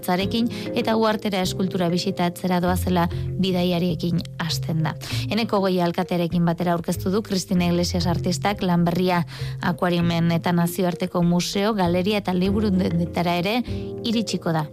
lankidetzarekin 0.09 0.77
eta 0.77 0.97
uartera 0.97 1.43
eskultura 1.43 1.89
bisitatzera 1.91 2.61
doazela 2.61 3.09
bidaiariekin 3.41 4.21
hasten 4.39 4.83
da. 4.83 4.95
Eneko 5.31 5.61
goi 5.61 5.81
alkatearekin 5.81 6.45
batera 6.45 6.73
aurkeztu 6.73 7.11
du 7.11 7.23
Kristina 7.23 7.67
Iglesias 7.67 8.07
artistak 8.07 8.63
lanberria 8.63 9.25
akuariumen 9.61 10.33
eta 10.33 10.53
nazioarteko 10.53 11.23
museo, 11.23 11.75
galeria 11.75 12.19
eta 12.19 12.35
liburu 12.35 12.71
dendetara 12.71 13.37
ere 13.37 13.63
iritsiko 14.05 14.53
da. 14.53 14.67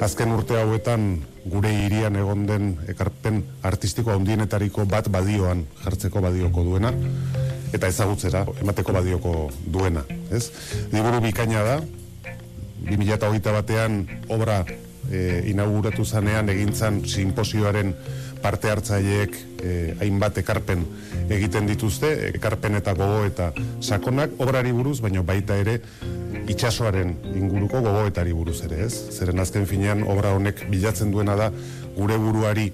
Azken 0.00 0.32
urte 0.32 0.58
hauetan 0.60 1.22
gure 1.46 1.70
hirian 1.72 2.16
egon 2.16 2.46
den 2.46 2.74
ekarpen 2.88 3.42
artistiko 3.62 4.12
handienetariko 4.12 4.84
bat 4.84 5.08
badioan 5.08 5.64
jartzeko 5.84 6.20
badioko 6.20 6.64
duena 6.64 6.92
eta 7.72 7.88
ezagutzera 7.88 8.44
emateko 8.60 8.92
badioko 8.92 9.50
duena, 9.66 10.04
ez? 10.30 10.50
Liburu 10.92 11.20
bikaina 11.24 11.62
da, 11.64 11.78
2008 12.84 13.54
batean 13.56 14.04
obra 14.28 14.64
e, 15.10 15.42
inauguratu 15.50 16.04
zanean 16.04 16.48
egintzan 16.52 17.02
simposioaren 17.06 17.94
parte 18.42 18.70
hartzaileek 18.70 19.36
e, 19.62 19.72
hainbat 20.00 20.38
ekarpen 20.42 20.84
egiten 21.32 21.66
dituzte, 21.66 22.12
ekarpen 22.36 22.78
eta 22.78 22.94
gogo 22.94 23.24
eta 23.26 23.50
sakonak 23.80 24.36
obrari 24.42 24.72
buruz, 24.76 25.00
baina 25.02 25.22
baita 25.26 25.56
ere 25.58 25.80
itsasoaren 26.46 27.16
inguruko 27.34 27.80
gogoetari 27.82 28.34
buruz 28.36 28.60
ere, 28.68 28.84
ez? 28.86 28.94
Zeren 29.16 29.42
azken 29.42 29.66
finean 29.66 30.04
obra 30.06 30.34
honek 30.36 30.66
bilatzen 30.70 31.10
duena 31.14 31.36
da 31.38 31.50
gure 31.96 32.18
buruari 32.22 32.70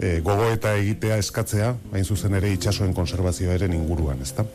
e, 0.00 0.20
gogoeta 0.24 0.76
egitea 0.80 1.20
eskatzea, 1.20 1.74
hain 1.92 2.04
zuzen 2.04 2.38
ere 2.40 2.52
itsasoen 2.56 2.94
konservazioaren 2.96 3.76
inguruan, 3.76 4.22
ezta? 4.24 4.46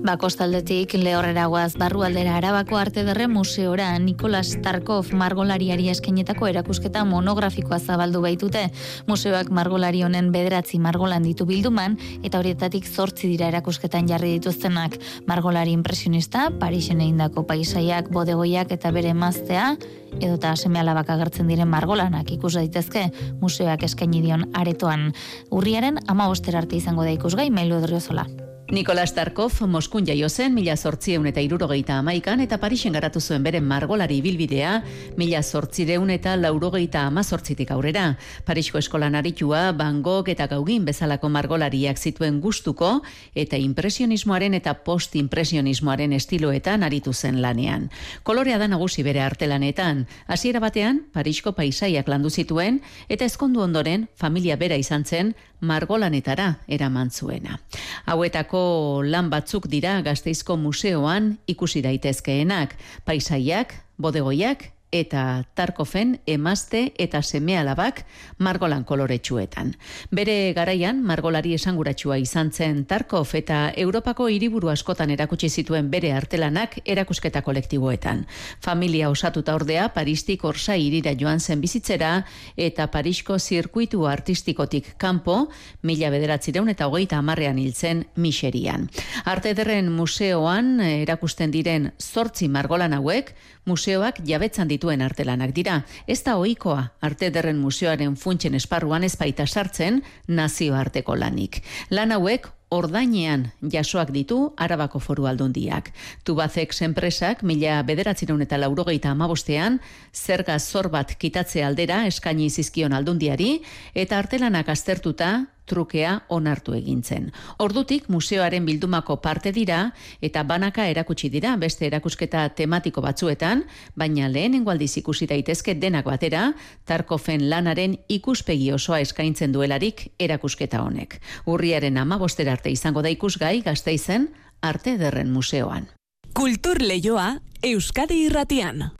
Ba, 0.00 0.14
kostaldetik 0.16 0.94
lehorrera 0.96 1.42
guaz 1.52 1.74
barrualdera 1.76 2.38
arabako 2.38 2.78
arte 2.80 3.02
derre 3.04 3.26
museora 3.28 3.90
Nikolas 4.00 4.54
Tarkov 4.64 5.10
margolariari 5.12 5.90
eskenetako 5.92 6.48
erakusketa 6.48 7.02
monografikoa 7.04 7.76
zabaldu 7.78 8.22
baitute. 8.24 8.62
Museoak 9.10 9.50
margolari 9.52 10.00
honen 10.06 10.32
bederatzi 10.32 10.80
margolan 10.80 11.28
ditu 11.28 11.44
bilduman 11.44 11.98
eta 12.24 12.40
horietatik 12.40 12.88
zortzi 12.88 13.28
dira 13.28 13.50
erakusketan 13.52 14.08
jarri 14.08 14.32
dituztenak. 14.38 14.96
Margolari 15.28 15.76
impresionista, 15.76 16.48
Parisen 16.48 17.04
egindako 17.04 17.44
paisaiak, 17.44 18.08
bodegoiak 18.08 18.72
eta 18.72 18.96
bere 18.96 19.12
maztea, 19.12 19.74
edota 20.16 20.56
seme 20.56 20.80
alabak 20.80 21.12
agertzen 21.12 21.52
diren 21.52 21.68
margolanak 21.68 22.32
ikus 22.32 22.54
daitezke 22.56 23.10
museoak 23.44 23.84
eskaini 23.84 24.24
dion 24.24 24.48
aretoan. 24.54 25.10
Urriaren 25.50 26.00
ama 26.08 26.32
arte 26.32 26.76
izango 26.76 27.04
da 27.04 27.12
ikusgai 27.12 27.50
mailu 27.50 27.76
edriozola. 27.84 28.24
Nikolas 28.70 29.10
Tarkov 29.16 29.66
Moskun 29.66 30.06
jaio 30.06 30.28
zen 30.30 30.52
mila 30.54 30.76
sortzieun 30.76 31.24
eta 31.26 31.42
irurogeita 31.42 31.96
amaikan 31.98 32.38
eta 32.44 32.60
Parisen 32.62 32.94
garatu 32.94 33.18
zuen 33.20 33.42
beren 33.42 33.64
margolari 33.66 34.20
bilbidea 34.22 34.76
mila 35.18 35.40
sortzireun 35.42 36.12
eta 36.14 36.36
laurogeita 36.38 37.02
amazortzitik 37.08 37.72
aurrera. 37.74 38.04
Parisko 38.46 38.78
eskolan 38.78 39.18
aritua, 39.18 39.72
Van 39.72 39.98
Gogh 40.06 40.30
eta 40.30 40.46
Gaugin 40.46 40.84
bezalako 40.86 41.28
margolariak 41.28 41.98
zituen 41.98 42.38
gustuko 42.40 42.92
eta 43.34 43.58
impresionismoaren 43.58 44.54
eta 44.54 44.76
postimpresionismoaren 44.86 46.12
estiloetan 46.12 46.86
aritu 46.86 47.12
zen 47.12 47.42
lanean. 47.42 47.90
Kolorea 48.22 48.62
da 48.62 48.68
nagusi 48.68 49.02
bere 49.02 49.20
artelanetan. 49.26 50.06
Hasiera 50.28 50.62
batean, 50.62 51.08
Parisko 51.12 51.56
paisaiak 51.58 52.06
landu 52.06 52.30
zituen 52.30 52.82
eta 53.08 53.24
ezkondu 53.24 53.66
ondoren 53.66 54.06
familia 54.14 54.54
bera 54.54 54.78
izan 54.78 55.04
zen 55.04 55.34
margolanetara 55.60 56.54
eraman 56.68 57.10
zuena. 57.10 57.58
Hauetako 58.06 58.59
lan 59.06 59.30
batzuk 59.32 59.68
dira 59.70 59.98
Gasteizko 60.04 60.56
museoan 60.60 61.34
ikusi 61.50 61.82
daitezkeenak, 61.84 62.76
paisaiak, 63.06 63.74
bodegoiak 64.00 64.70
eta 64.92 65.44
Tarkofen 65.54 66.18
emazte 66.26 66.92
eta 66.98 67.22
seme 67.22 67.56
alabak 67.58 68.04
margolan 68.38 68.84
koloretsuetan. 68.84 69.74
Bere 70.10 70.52
garaian 70.56 71.02
margolari 71.06 71.54
esanguratsua 71.54 72.18
izan 72.18 72.50
zen 72.52 72.84
Tarkof 72.90 73.34
eta 73.38 73.60
Europako 73.76 74.28
hiriburu 74.28 74.70
askotan 74.70 75.10
erakutsi 75.10 75.48
zituen 75.48 75.90
bere 75.90 76.12
artelanak 76.12 76.80
erakusketa 76.84 77.42
kolektiboetan. 77.42 78.26
Familia 78.60 79.10
osatuta 79.10 79.54
ordea 79.54 79.88
Paristik 79.94 80.44
orsa 80.44 80.76
irira 80.76 81.14
joan 81.18 81.40
zen 81.40 81.60
bizitzera 81.60 82.24
eta 82.56 82.88
Parisko 82.90 83.38
zirkuitu 83.38 84.06
artistikotik 84.06 84.94
kanpo 84.98 85.48
mila 85.82 86.10
bederatzireun 86.10 86.68
eta 86.68 86.88
hogeita 86.90 87.18
amarrean 87.18 87.58
hiltzen 87.58 88.04
miserian. 88.16 88.88
Arte 89.24 89.54
derren 89.54 89.92
museoan 89.92 90.80
erakusten 90.80 91.50
diren 91.50 91.92
zortzi 92.00 92.48
margolan 92.48 92.92
hauek 92.96 93.34
museoak 93.66 94.20
jabetzan 94.26 94.68
dituen 94.80 95.02
artelanak 95.04 95.52
dira. 95.52 95.82
Ez 96.08 96.22
da 96.24 96.38
ohikoa 96.40 96.94
arte 97.04 97.28
derren 97.30 97.60
museoaren 97.60 98.16
funtsen 98.16 98.56
esparruan 98.56 99.04
ez 99.04 99.12
baita 99.20 99.46
sartzen 99.46 100.00
nazioarteko 100.26 101.16
lanik. 101.20 101.60
Lan 101.90 102.16
hauek 102.16 102.48
ordainean 102.70 103.50
jasoak 103.72 104.12
ditu 104.14 104.38
Arabako 104.56 105.00
foru 105.02 105.26
aldundiak. 105.26 105.90
Tubazek 106.24 106.72
enpresak 106.86 107.42
mila 107.42 107.82
bederatzireun 107.82 108.42
eta 108.42 108.58
laurogeita 108.58 109.10
amabostean, 109.10 109.80
zerga 110.14 110.58
zor 110.58 110.88
bat 110.88 111.16
kitatze 111.18 111.64
aldera 111.64 112.06
eskaini 112.06 112.50
zizkion 112.50 112.92
aldundiari, 112.92 113.60
eta 113.94 114.18
artelanak 114.18 114.68
aztertuta 114.68 115.46
trukea 115.70 116.16
onartu 116.34 116.74
egintzen. 116.74 117.28
Ordutik 117.62 118.08
museoaren 118.10 118.66
bildumako 118.66 119.20
parte 119.22 119.52
dira 119.54 119.80
eta 120.24 120.42
banaka 120.46 120.88
erakutsi 120.90 121.30
dira 121.30 121.54
beste 121.60 121.86
erakusketa 121.86 122.48
tematiko 122.58 123.04
batzuetan, 123.04 123.62
baina 123.94 124.28
lehenengo 124.28 124.72
aldiz 124.74 124.90
ikusi 124.98 125.28
daitezke 125.30 125.76
denak 125.78 126.08
batera, 126.10 126.50
Tarkofen 126.90 127.46
lanaren 127.50 127.96
ikuspegi 128.10 128.72
osoa 128.74 128.98
eskaintzen 129.04 129.52
duelarik 129.54 130.08
erakusketa 130.18 130.82
honek. 130.82 131.20
Urriaren 131.46 132.00
15 132.00 132.44
arte 132.60 132.74
izango 132.76 133.00
da 133.00 133.08
ikusgai 133.08 133.62
gazteizen 133.64 134.28
arte 134.60 134.98
derren 135.00 135.32
museoan. 135.32 135.88
Kultur 136.36 136.82
leioa 136.84 137.38
Euskadi 137.64 138.26
irratian. 138.26 138.90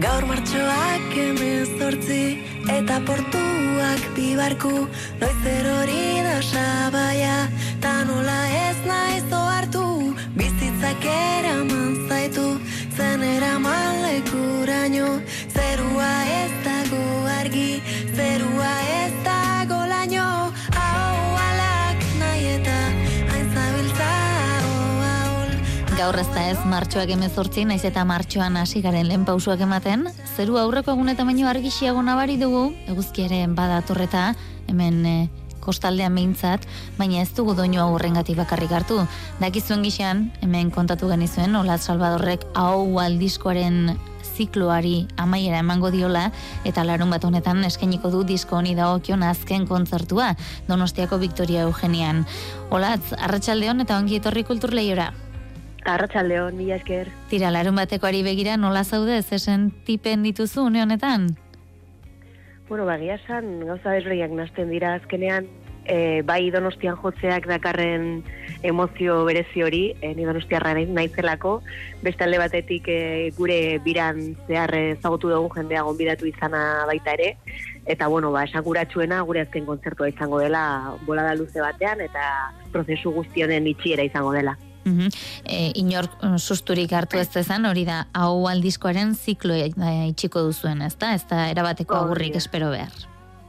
Gaur 0.00 0.26
martxoak 0.28 1.14
emezortzi 1.20 2.55
eta 2.68 3.00
portuak 3.06 4.02
bibarku 4.14 4.88
Noiz 5.20 5.42
erori 5.46 6.22
da 6.26 6.40
sabaia. 6.42 7.48
Ta 7.80 8.04
nola 8.04 8.40
ez 8.68 8.78
naiz 8.86 9.26
ohartu 9.32 10.14
Bizitzak 10.36 11.04
eraman 11.04 12.08
zaitu 12.08 12.46
zen 12.96 13.22
eraman 13.22 14.02
lekuraino 14.06 15.20
Gaur 26.06 26.20
ez 26.22 26.28
da 26.30 26.42
ez 26.46 26.58
martxoak 26.70 27.10
emezortzi, 27.10 27.64
naiz 27.66 27.80
eta 27.88 28.04
martxoan 28.06 28.54
hasi 28.60 28.78
garen 28.78 29.08
lehen 29.08 29.24
pausuak 29.26 29.64
ematen, 29.64 30.04
zeru 30.36 30.54
aurreko 30.60 30.92
egunetan 30.94 31.26
baino 31.26 31.48
argixiago 31.50 31.98
nabari 32.06 32.36
dugu, 32.38 32.60
eguzkiaren 32.86 33.56
badatorreta, 33.58 34.28
hemen 34.70 35.00
e, 35.02 35.16
kostaldean 35.64 36.14
behintzat, 36.14 36.68
baina 36.94 37.24
ez 37.24 37.32
dugu 37.34 37.56
doinu 37.58 37.82
aurrengatik 37.82 38.38
bakarrik 38.38 38.76
hartu. 38.78 39.00
Dakizuen 39.42 39.82
gixan, 39.82 40.28
hemen 40.46 40.70
kontatu 40.70 41.10
genizuen, 41.10 41.58
Olat 41.58 41.82
Salvadorrek 41.82 42.46
hau 42.54 43.00
aldiskoaren 43.02 43.96
zikloari 44.36 45.08
amaiera 45.16 45.58
emango 45.64 45.90
diola 45.90 46.28
eta 46.68 46.84
larun 46.86 47.10
bat 47.10 47.24
honetan 47.24 47.64
eskainiko 47.66 48.12
du 48.14 48.22
disko 48.28 48.60
honi 48.60 48.74
dagokion 48.78 49.24
azken 49.26 49.66
kontzertua 49.66 50.34
Donostiako 50.68 51.18
Victoria 51.18 51.66
Eugenian. 51.66 52.26
Olatz, 52.70 53.16
arratsaldeon 53.18 53.82
eta 53.86 53.98
ongi 53.98 54.20
etorri 54.20 54.44
kulturleiora. 54.44 55.12
Arratsaldeon, 55.94 56.56
mila 56.56 56.76
esker. 56.76 57.10
Tira, 57.30 57.50
larun 57.54 57.76
batekoari 57.78 58.22
begira 58.26 58.56
nola 58.56 58.84
zaude, 58.84 59.20
zesen 59.22 59.70
tipen 59.86 60.22
dituzu 60.26 60.66
une 60.66 60.82
honetan? 60.82 61.30
Bueno, 62.68 62.86
bagia 62.86 63.14
esan, 63.20 63.60
gauza 63.66 63.94
desbreiak 63.94 64.32
nazten 64.34 64.72
dira 64.74 64.96
azkenean, 64.98 65.46
e, 65.86 66.22
bai 66.26 66.50
donostian 66.50 66.96
jotzeak 66.98 67.46
dakarren 67.46 68.24
emozio 68.66 69.20
berezi 69.24 69.62
hori, 69.62 69.82
e, 70.00 70.12
ni 70.18 70.26
donostiarra 70.26 70.74
naiz 70.74 70.88
naizelako, 70.90 71.60
beste 72.02 72.26
alde 72.26 72.40
batetik 72.42 72.90
e, 72.90 72.98
gure 73.38 73.78
biran 73.84 74.20
zehar 74.48 74.74
ezagutu 74.80 75.30
dugu 75.30 75.52
jendea 75.54 75.86
gonbidatu 75.86 76.26
izana 76.26 76.62
baita 76.90 77.14
ere, 77.14 77.36
eta 77.86 78.08
bueno, 78.10 78.32
ba, 78.34 78.44
esanguratsuena 78.50 79.22
gure 79.22 79.46
azken 79.46 79.66
kontzertua 79.66 80.10
izango 80.10 80.42
dela 80.42 80.96
bolada 81.06 81.36
luze 81.38 81.62
batean, 81.62 82.02
eta 82.02 82.52
prozesu 82.74 83.14
guztionen 83.14 83.70
itxiera 83.70 84.02
izango 84.02 84.34
dela. 84.34 84.58
Mhm. 84.86 85.10
E, 85.44 85.72
inor 85.82 86.08
mm, 86.22 86.38
susturik 86.38 86.92
hartu 86.94 87.18
ez 87.18 87.28
dezan, 87.34 87.66
hori 87.66 87.84
da, 87.84 88.06
hau 88.14 88.46
aldiskoaren 88.46 89.14
ziklo 89.14 89.56
e, 89.58 89.66
itxiko 90.12 90.46
duzuen, 90.46 90.82
ez 90.86 90.94
da? 90.94 91.12
Ez 91.18 91.26
da, 91.26 91.48
erabateko 91.50 91.98
agurrik 91.98 92.38
espero 92.38 92.70
behar. 92.70 92.94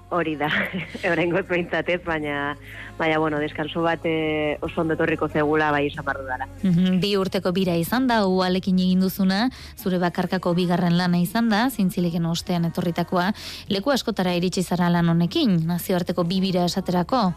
Hori 0.10 0.38
da, 0.40 0.48
horrengo 1.10 1.42
behintzat 1.50 1.90
ez, 1.92 2.00
baina, 2.06 2.56
baina, 2.98 3.20
bueno, 3.20 3.42
deskanso 3.44 3.84
bat 3.84 4.06
e, 4.08 4.58
oso 4.64 4.82
ondo 4.82 4.96
etorriko 4.96 5.28
zegula 5.28 5.70
bai 5.76 5.86
esan 5.92 6.06
barru 6.08 6.24
dara. 6.26 6.48
Mhm, 6.64 7.02
Bi 7.04 7.14
urteko 7.20 7.52
bira 7.54 7.76
izan 7.78 8.08
da, 8.08 8.24
ualekin 8.26 8.80
egin 8.80 9.04
duzuna, 9.04 9.50
zure 9.78 10.00
bakarkako 10.02 10.56
bigarren 10.58 10.98
lana 10.98 11.20
izan 11.22 11.52
da, 11.54 11.68
zintzileken 11.70 12.26
ostean 12.26 12.66
etorritakoa, 12.72 13.34
leku 13.70 13.92
askotara 13.94 14.34
iritsi 14.34 14.64
zara 14.64 14.90
lan 14.90 15.12
honekin, 15.14 15.60
nazioarteko 15.68 16.24
bi 16.24 16.42
bira 16.42 16.66
esaterako. 16.66 17.28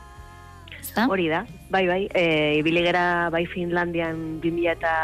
Ezta? 0.91 1.07
Hori 1.07 1.29
da, 1.31 1.45
bai, 1.71 1.87
bai, 1.87 2.09
e, 2.11 2.59
ibili 2.59 2.83
gera 2.83 3.31
bai 3.31 3.45
Finlandian 3.47 4.41
2000 4.43 4.73
eta 4.73 4.95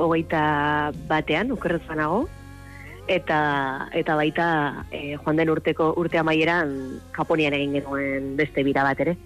hogeita 0.00 0.92
batean, 1.10 1.52
ukerrez 1.52 1.82
banago, 1.84 2.22
eta, 3.04 3.40
eta 3.92 4.16
baita 4.16 4.46
e, 4.88 5.18
joan 5.20 5.36
den 5.36 5.52
urteko 5.52 5.90
urte 6.00 6.16
amaieran 6.22 6.72
Japonian 7.12 7.52
egin 7.58 7.76
genuen 7.76 8.32
beste 8.40 8.64
bira 8.64 8.86
bat 8.86 9.04
ere. 9.04 9.18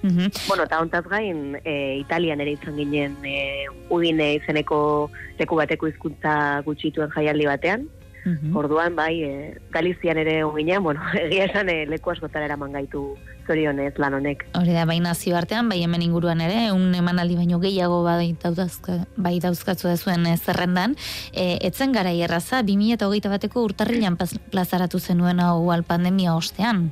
Mhm. 0.00 0.32
Bueno, 0.46 0.64
eta 0.64 0.80
ontaz 0.80 1.04
gain, 1.10 1.58
e, 1.60 1.98
Italian 2.00 2.40
ere 2.40 2.56
izan 2.56 2.80
ginen 2.80 3.20
e, 3.20 3.66
udine 3.92 4.30
izeneko 4.38 5.10
leku 5.36 5.60
bateko 5.60 5.92
hizkuntza 5.92 6.62
gutxituen 6.64 7.12
jaialdi 7.12 7.52
batean, 7.52 7.84
Mhm. 8.28 8.56
Orduan, 8.56 8.94
bai, 8.96 9.22
e, 9.24 9.58
Galizian 9.72 10.18
ere 10.18 10.44
oginean, 10.44 10.82
bueno, 10.82 11.00
egia 11.24 11.46
esan 11.48 11.70
e, 11.72 11.86
leku 11.88 12.12
askotara 12.12 12.44
eraman 12.44 12.74
gaitu 12.76 13.16
zorionez 13.48 13.94
lan 13.96 14.18
honek. 14.18 14.44
Hori 14.58 14.74
da, 14.76 14.84
bai 14.84 14.98
nazioartean, 15.00 15.70
bai 15.72 15.80
hemen 15.82 16.04
inguruan 16.04 16.42
ere, 16.44 16.68
un 16.76 16.92
emanaldi 16.94 17.38
baino 17.38 17.60
gehiago 17.62 18.02
bai, 18.04 18.34
dauzka, 18.42 18.98
bai 19.16 19.38
dauzkatzu 19.40 19.94
zuen 19.96 20.26
eh, 20.28 20.36
zerrendan. 20.36 20.96
E, 21.32 21.56
etzen 21.64 21.96
gara 21.96 22.12
erraza, 22.12 22.62
2008 22.62 23.32
bateko 23.32 23.64
urtarrilan 23.64 24.18
plazaratu 24.52 25.00
zenuen 25.00 25.40
hau 25.40 25.70
al 25.72 25.86
pandemia 25.88 26.36
ostean. 26.36 26.90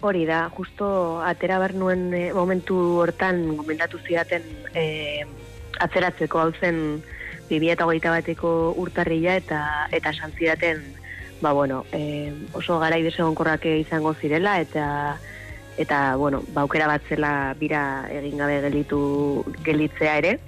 Hori 0.00 0.24
da, 0.24 0.46
justo 0.54 1.20
atera 1.26 1.58
behar 1.58 1.74
nuen 1.74 2.12
e, 2.14 2.28
momentu 2.32 2.78
hortan 3.02 3.42
gomendatu 3.58 3.98
zidaten 4.06 4.46
e, 4.72 5.26
atzeratzeko 5.80 6.38
hau 6.40 6.52
zen 6.60 7.02
2008 7.50 8.14
bateko 8.14 8.50
urtarrila 8.78 9.36
eta 9.36 9.60
eta 9.90 10.14
esan 10.14 10.32
zidaten 10.38 10.82
ba, 11.40 11.52
bueno, 11.52 11.84
e, 11.92 12.32
oso 12.52 12.78
garai 12.78 13.02
desegonkorrak 13.02 13.64
izango 13.66 14.14
zirela 14.14 14.60
eta 14.60 15.18
eta 15.78 16.16
bueno, 16.16 16.42
ba, 16.52 16.62
aukera 16.62 16.86
bat 16.86 17.02
zela 17.08 17.54
bira 17.58 18.06
egin 18.12 18.38
gabe 18.38 18.60
gelitu 18.68 19.00
gelitzea 19.64 20.16
ere. 20.20 20.38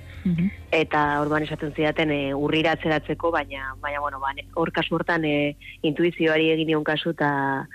Eta 0.70 1.00
orduan 1.18 1.42
esaten 1.42 1.72
zidaten 1.74 2.12
e, 2.14 2.18
urrira 2.34 2.76
atzeratzeko 2.76 3.32
baina 3.34 3.72
baina 3.80 3.98
bueno 4.00 4.20
ba 4.20 4.30
hor 4.54 4.70
kasu 4.70 4.94
hortan 4.94 5.24
e, 5.24 5.56
intuizioari 5.82 6.52
egin 6.52 6.68
nion 6.68 6.84
kasu 6.84 7.10
eta 7.10 7.66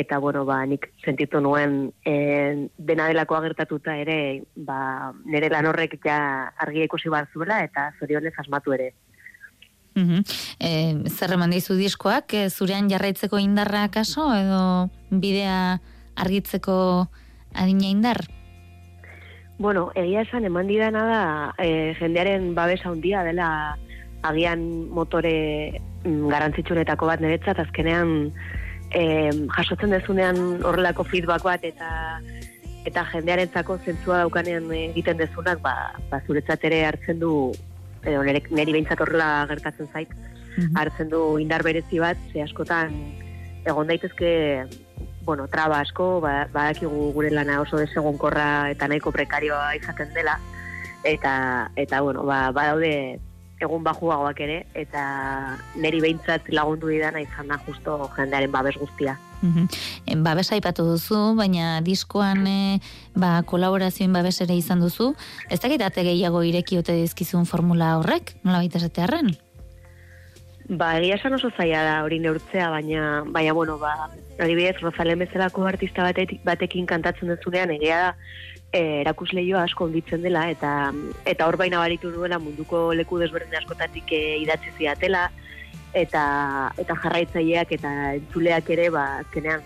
eta 0.00 0.18
bueno 0.18 0.44
ba 0.44 0.64
nik 0.66 0.90
sentitu 1.04 1.40
nuen 1.40 1.92
e, 2.04 2.68
dena 2.78 3.08
delakoa 3.08 3.40
gertatuta 3.48 3.96
ere 3.96 4.44
ba 4.54 5.12
nire 5.24 5.50
lan 5.50 5.66
horrek 5.66 5.98
ja 6.04 6.52
argia 6.56 6.84
ikusi 6.84 7.08
bar 7.08 7.28
zuela 7.32 7.62
eta 7.64 7.92
zorionez 7.98 8.34
asmatu 8.38 8.72
ere 8.72 8.94
Mhm. 9.96 10.24
E, 10.60 10.70
zer 11.08 11.32
eman 11.32 11.50
dizu 11.50 11.74
diskoak, 11.74 12.34
e, 12.36 12.50
zurean 12.50 12.90
jarraitzeko 12.92 13.38
indarra 13.40 13.88
kaso, 13.88 14.28
edo 14.36 14.90
bidea 15.08 15.80
argitzeko 16.16 17.08
adina 17.54 17.88
indar? 17.88 18.20
Bueno, 19.58 19.88
egia 19.96 20.26
esan 20.26 20.44
eman 20.44 20.68
didana 20.68 21.04
da 21.08 21.22
e, 21.64 21.94
jendearen 21.96 22.52
babes 22.54 22.82
handia 22.84 23.24
dela 23.24 23.48
agian 24.22 24.60
motore 24.92 25.80
mm, 26.04 26.28
garrantzitsuenetako 26.28 27.08
bat 27.08 27.22
niretzat 27.24 27.62
azkenean 27.64 28.34
e, 28.96 29.02
jasotzen 29.56 29.92
dezunean 29.92 30.40
horrelako 30.64 31.04
feedback 31.04 31.44
bat 31.44 31.64
eta 31.68 31.90
eta 32.86 33.02
jendearentzako 33.12 33.78
zentzua 33.84 34.22
daukanean 34.24 34.70
egiten 34.78 35.18
dezunak 35.20 35.60
ba, 35.60 35.74
ba 36.10 36.22
zuretzat 36.26 36.64
ere 36.68 36.84
hartzen 36.86 37.20
du 37.20 37.52
edo 38.06 38.22
niri 38.22 38.72
behintzat 38.72 39.02
horrela 39.02 39.46
gertatzen 39.50 39.90
zait 39.92 40.12
hartzen 40.80 41.10
du 41.12 41.22
indar 41.42 41.64
berezi 41.66 42.00
bat 42.00 42.20
ze 42.32 42.42
askotan 42.42 42.94
egon 43.66 43.90
daitezke 43.90 44.32
bueno, 45.26 45.48
traba 45.50 45.80
asko, 45.82 46.20
ba, 46.22 46.46
badakigu 46.54 47.10
gure 47.12 47.32
lana 47.34 47.58
oso 47.60 47.80
desegonkorra 47.82 48.70
eta 48.70 48.86
nahiko 48.86 49.10
prekarioa 49.10 49.74
izaten 49.74 50.12
dela, 50.14 50.36
eta, 51.02 51.32
eta 51.74 52.00
bueno, 52.00 52.22
ba, 52.22 52.52
badaude 52.54 53.18
egun 53.60 53.84
bajuagoak 53.84 54.40
ere, 54.44 54.58
eta 54.74 55.04
neri 55.80 56.00
behintzat 56.04 56.50
lagundu 56.52 56.90
didana 56.92 57.22
izan 57.24 57.48
da 57.48 57.60
justo 57.66 58.10
jendearen 58.16 58.52
babes 58.52 58.76
guztia. 58.80 59.16
Mhm. 59.42 59.68
E, 60.06 60.16
Babes 60.16 60.50
aipatu 60.52 60.84
duzu, 60.86 61.34
baina 61.36 61.80
diskoan 61.84 62.46
e, 62.48 62.80
ba, 63.14 63.42
kolaborazioen 63.44 64.12
babes 64.12 64.40
ere 64.40 64.56
izan 64.56 64.80
duzu. 64.80 65.14
Ez 65.50 65.60
dakit 65.60 65.82
ate 65.82 66.04
gehiago 66.06 66.42
irekiote 66.42 66.96
dizkizun 66.96 67.46
formula 67.46 67.96
horrek, 67.98 68.36
nola 68.44 68.62
baita 68.64 68.80
esatearren? 68.80 69.34
Ba, 70.68 70.96
egia 70.98 71.14
esan 71.14 71.36
oso 71.36 71.52
zaila 71.54 71.82
da 71.86 71.98
hori 72.02 72.18
neurtzea, 72.18 72.70
baina, 72.72 73.22
baina 73.30 73.52
bueno, 73.54 73.76
ba, 73.78 74.08
adibidez, 74.40 74.80
Rosalén 74.80 75.20
bezalako 75.22 75.66
artista 75.68 76.02
batetik, 76.02 76.42
batekin 76.44 76.88
kantatzen 76.90 77.30
duzunean, 77.30 77.70
egia 77.76 78.00
da, 78.00 78.10
e, 78.72 79.02
erakusleioa 79.02 79.64
asko 79.66 79.86
onditzen 79.88 80.22
dela, 80.22 80.46
eta 80.50 80.92
eta 81.24 81.46
hor 81.46 81.58
baina 81.60 81.80
baritu 81.82 82.10
nuela 82.14 82.38
munduko 82.42 82.88
leku 82.94 83.20
desberdin 83.22 83.58
askotatik 83.60 84.12
e, 84.12 84.22
idatzi 84.42 84.74
zidatela, 84.78 85.28
eta, 85.96 86.24
eta 86.78 86.98
jarraitzaileak 87.04 87.72
eta 87.78 87.94
entzuleak 88.18 88.70
ere, 88.76 88.90
ba, 88.94 89.06
azkenean, 89.22 89.64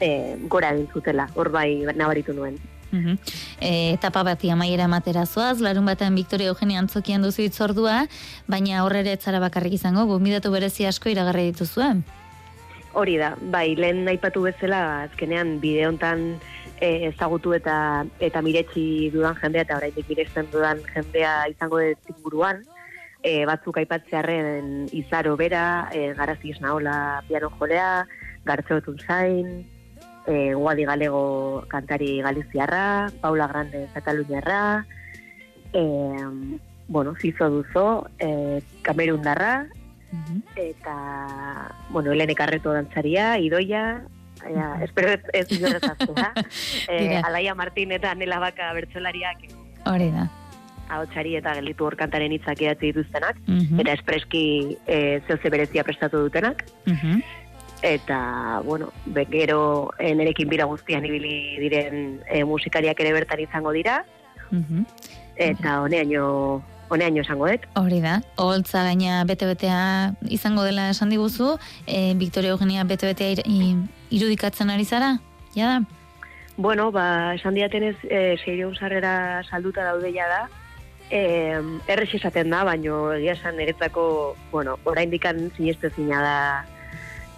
e, 0.00 0.10
gora 0.48 0.72
egin 0.74 0.88
zutela, 0.92 1.28
hor 1.34 1.52
bai 1.52 1.70
nabaritu 1.94 2.34
nuen. 2.36 2.58
Mhm. 2.92 3.18
E, 3.60 3.92
etapa 3.94 4.22
bati 4.22 4.50
amaiera 4.50 4.86
matera 4.88 5.26
zoaz, 5.26 5.58
larun 5.60 5.86
batean 5.86 6.14
Victoria 6.14 6.52
Eugenia 6.52 6.78
antzokian 6.80 7.24
duzu 7.24 7.42
itzordua, 7.42 8.04
baina 8.46 8.84
horrere 8.84 9.12
etzara 9.16 9.40
bakarrik 9.42 9.74
izango, 9.74 10.06
gomidatu 10.06 10.52
berezi 10.54 10.86
asko 10.86 11.10
iragarri 11.10 11.50
dituzue. 11.50 11.90
Hori 12.96 13.18
da, 13.20 13.34
bai, 13.52 13.74
lehen 13.76 14.06
aipatu 14.08 14.46
bezala, 14.46 15.02
azkenean 15.10 15.58
bide 15.60 15.84
hontan 15.88 16.38
e, 16.80 17.08
ezagutu 17.08 17.54
eta 17.56 18.06
eta 18.20 18.42
miretsi 18.42 19.10
dudan 19.14 19.36
jendea 19.40 19.64
eta 19.66 19.76
oraindik 19.80 20.08
miresten 20.08 20.48
dudan 20.52 20.82
jendea 20.94 21.46
izango 21.52 21.80
dut 21.80 22.10
inguruan, 22.14 22.62
e, 23.22 23.44
batzuk 23.48 23.78
aipatzearren 23.82 24.88
izaro 24.92 25.36
bera, 25.36 25.88
e, 25.92 26.12
garazi 26.18 26.52
esnaola 26.54 27.22
piano 27.28 27.50
jolea, 27.58 28.06
gartxotun 28.44 29.00
zain, 29.06 29.66
e, 30.26 30.54
Guadi 30.54 30.84
Galego 30.84 31.64
kantari 31.68 32.20
galiziarra, 32.22 33.10
Paula 33.20 33.46
Grande 33.46 33.88
kataluniarra, 33.94 34.86
e, 35.72 35.82
bueno, 36.88 37.14
Zizo 37.20 37.50
Duzo, 37.50 38.08
e, 38.18 38.62
Kamerundarra, 38.82 39.66
eta, 40.54 41.74
bueno, 41.90 42.12
Elene 42.12 42.34
Carreto 42.34 42.72
dantzaria, 42.72 43.38
Idoia, 43.38 44.04
Ea, 44.48 44.78
espero 44.84 45.08
ez, 45.12 45.20
ez 45.32 45.46
izorrezaztea. 45.52 46.32
e, 46.88 46.98
Dira. 47.02 47.20
Alaia 47.26 47.54
Martin 47.54 47.92
eta 47.92 48.14
Nela 48.14 48.38
Baka 48.38 48.72
bertsolariak 48.72 49.38
Hori 49.86 50.10
da. 50.10 50.28
ahotsari 50.88 51.34
eta 51.36 51.54
gelitu 51.54 51.84
hor 51.84 51.96
kantaren 51.96 52.32
hitzak 52.32 52.60
idatzi 52.62 52.92
dituztenak, 52.92 53.36
Mhm. 53.46 53.80
eta 53.80 53.92
espreski 53.92 54.76
e, 54.86 55.20
zehose 55.26 55.50
berezia 55.50 55.82
prestatu 55.84 56.18
dutenak, 56.18 56.64
Mhm. 56.86 57.22
eta, 57.82 58.60
bueno, 58.64 58.92
begero 59.06 59.90
e, 59.98 60.14
nerekin 60.14 60.48
bira 60.48 60.64
guztian 60.64 61.04
ibili 61.04 61.58
diren 61.58 62.20
e, 62.30 62.44
musikariak 62.44 62.98
ere 63.00 63.12
bertan 63.12 63.40
izango 63.40 63.72
dira, 63.72 64.04
Mhm. 64.50 64.84
eta 65.36 65.82
honeaino, 65.82 66.62
honeaino 66.88 67.22
esango 67.22 67.48
dut. 67.50 67.66
Hori 67.78 68.00
da, 68.04 68.20
holtza 68.36 68.84
gaina 68.86 69.24
bete-betea 69.28 70.14
izango 70.32 70.64
dela 70.66 70.90
esan 70.90 71.10
diguzu, 71.10 71.56
e, 71.86 72.14
Victoria 72.14 72.54
Eugenia 72.54 72.84
bete-betea 72.84 73.42
irudikatzen 74.10 74.70
ari 74.70 74.84
zara? 74.84 75.16
Ja? 75.54 75.80
Bueno, 76.56 76.90
ba, 76.92 77.34
esan 77.34 77.54
diatenez, 77.54 77.96
e, 78.04 78.36
seireun 78.44 78.76
sarrera 78.76 79.42
salduta 79.44 79.84
daude 79.84 80.12
da, 80.12 80.46
e, 81.10 81.20
errex 81.86 82.14
esaten 82.14 82.50
da, 82.50 82.64
baino 82.64 83.12
egia 83.12 83.34
esan 83.36 83.56
niretzako, 83.56 84.36
bueno, 84.52 84.78
orain 84.84 85.10
dikan 85.10 85.50
sinestezina 85.56 86.22
da, 86.22 86.38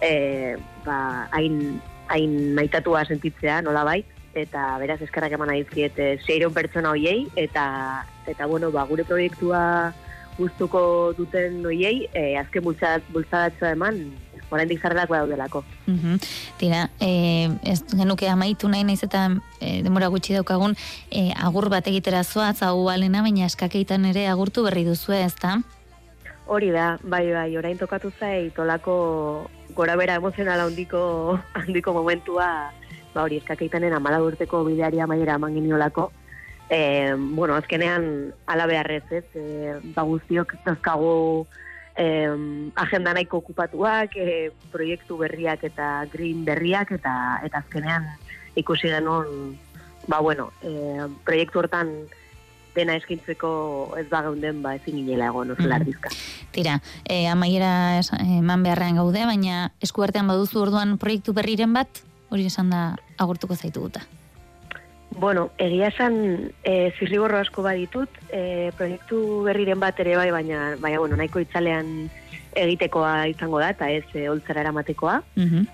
e, 0.01 0.55
ba, 0.85 1.27
hain, 1.31 1.81
hain 2.07 2.55
maitatua 2.55 3.03
sentitzea, 3.05 3.61
nola 3.61 3.83
bait, 3.83 4.18
eta 4.37 4.77
beraz 4.81 5.01
eskerrak 5.01 5.33
eman 5.37 5.51
aizkiet 5.55 5.97
e, 5.99 6.09
seireun 6.25 6.53
pertsona 6.53 6.93
hoiei, 6.93 7.27
eta, 7.35 8.05
eta 8.27 8.47
bueno, 8.47 8.71
ba, 8.71 8.85
gure 8.89 9.05
proiektua 9.07 9.93
gustuko 10.37 11.13
duten 11.17 11.63
hoiei, 11.65 12.07
e, 12.13 12.37
azken 12.39 12.63
bultzat, 12.63 13.05
bultzadatza 13.13 13.73
eman, 13.75 13.99
oraindik 14.49 14.81
zarrelako 14.81 15.15
daudelako. 15.15 15.63
Mhm. 15.87 16.15
Tira, 16.57 16.89
e, 16.99 17.49
ez 17.63 17.83
genuke 17.95 18.29
amaitu 18.29 18.69
nahi 18.69 18.83
naiz 18.83 19.03
eta 19.03 19.27
e, 19.59 19.81
denbora 19.83 20.09
gutxi 20.09 20.33
daukagun 20.33 20.75
e, 21.11 21.31
agur 21.35 21.69
bat 21.69 21.87
egitera 21.87 22.23
zoaz, 22.23 22.61
hau 22.63 22.89
alena, 22.89 23.21
baina 23.21 23.45
eskakeitan 23.45 24.05
ere 24.05 24.27
agurtu 24.27 24.63
berri 24.63 24.85
duzu 24.85 25.13
ez 25.13 25.35
da? 25.41 25.59
Hori 26.49 26.71
da, 26.73 26.97
bai, 27.03 27.27
bai, 27.31 27.57
orain 27.57 27.77
tokatu 27.77 28.11
zait, 28.19 28.57
olako 28.57 29.49
gora 29.77 29.95
bera 29.95 30.15
emozionala 30.17 30.65
handiko, 30.65 31.37
handiko 31.61 31.93
momentua, 31.93 32.71
ba 33.13 33.23
hori, 33.23 33.37
eskakeitanen 33.41 33.93
amala 33.93 34.21
urteko 34.23 34.63
bideari 34.67 34.99
amaiera 34.99 35.35
eman 35.35 35.53
geniolako. 35.55 36.11
E, 36.69 37.13
bueno, 37.15 37.55
azkenean 37.55 38.33
ala 38.45 38.67
beharrez, 38.69 39.03
ez, 39.11 39.25
e, 39.33 39.73
ba 39.95 40.03
guztiok 40.05 40.53
dauzkagu 40.65 41.47
e, 41.97 42.05
agenda 42.75 43.13
nahiko 43.13 43.41
okupatuak, 43.41 44.13
e, 44.15 44.51
proiektu 44.71 45.17
berriak 45.17 45.63
eta 45.63 46.05
green 46.13 46.45
berriak, 46.45 46.91
eta 46.91 47.41
eta 47.43 47.63
azkenean 47.63 48.05
ikusi 48.55 48.87
genuen, 48.93 49.57
ba 50.07 50.19
bueno, 50.21 50.51
e, 50.61 51.07
proiektu 51.25 51.59
hortan 51.59 51.89
dena 52.75 52.95
eskintzeko 52.95 53.95
ez 53.97 54.05
ba 54.09 54.21
geunden, 54.21 54.61
ba 54.61 54.75
ezin 54.77 55.01
ginela 55.01 55.25
egon 55.33 55.51
oso 55.51 55.63
Mhm. 55.63 55.69
lardizka. 55.69 56.09
Tira, 56.51 56.81
e, 57.03 57.27
amaiera 57.27 57.99
eman 58.21 58.61
beharrean 58.63 58.95
gaude, 58.95 59.25
baina 59.25 59.71
eskuartean 59.81 60.27
baduzu 60.27 60.61
orduan 60.61 60.97
proiektu 61.01 61.33
berriren 61.33 61.73
bat, 61.73 61.89
hori 62.29 62.45
esan 62.49 62.69
da 62.69 62.95
agurtuko 63.17 63.55
zaituguta. 63.55 64.01
Bueno, 65.19 65.49
egia 65.57 65.89
esan 65.89 66.51
e, 66.63 66.91
zirriborro 66.99 67.39
asko 67.39 67.63
baditut, 67.65 68.13
e, 68.31 68.69
proiektu 68.77 69.43
berriren 69.47 69.79
bat 69.81 69.97
ere 69.99 70.15
bai, 70.19 70.29
baina, 70.31 70.75
baina 70.79 70.99
bueno, 71.01 71.17
nahiko 71.17 71.41
itzalean 71.41 72.09
egitekoa 72.55 73.27
izango 73.31 73.59
da, 73.59 73.71
eta 73.73 73.89
ez 73.89 74.05
e, 74.13 74.27
holtzara 74.29 74.61
eramatekoa. 74.61 75.19
Mhm. 75.35 75.65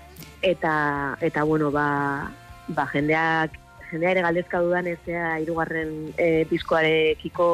Eta, 0.42 0.72
eta 1.20 1.44
bueno, 1.44 1.70
ba, 1.70 2.30
ba 2.68 2.88
jendeak, 2.92 3.60
jendea 3.90 4.16
ere 4.16 4.24
galdezka 4.24 4.60
dudan 4.64 4.88
ez 4.90 4.98
ea 5.06 5.36
irugarren 5.44 5.92
e, 6.16 6.46
diskoarekiko 6.50 7.48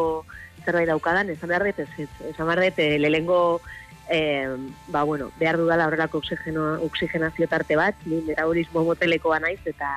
zerbait 0.65 0.88
daukadan, 0.88 1.31
esan 1.35 1.51
behar 1.51 1.67
dut, 1.67 1.83
ez, 1.83 2.07
ez, 2.07 2.11
esan 2.31 2.47
behar 2.47 2.62
dut, 2.62 2.79
e, 2.79 2.99
lehengo 3.03 3.61
e, 4.11 4.49
ba, 4.88 5.03
bueno, 5.03 5.31
behar 5.38 5.59
dudala 5.61 5.87
horrelako 5.87 6.19
oxigeno, 6.19 6.75
oxigenazio 6.83 7.49
tarte 7.49 7.77
bat, 7.77 7.95
ni 8.07 8.23
metabolismo 8.27 8.85
motelekoa 8.85 9.41
naiz, 9.41 9.61
eta 9.65 9.93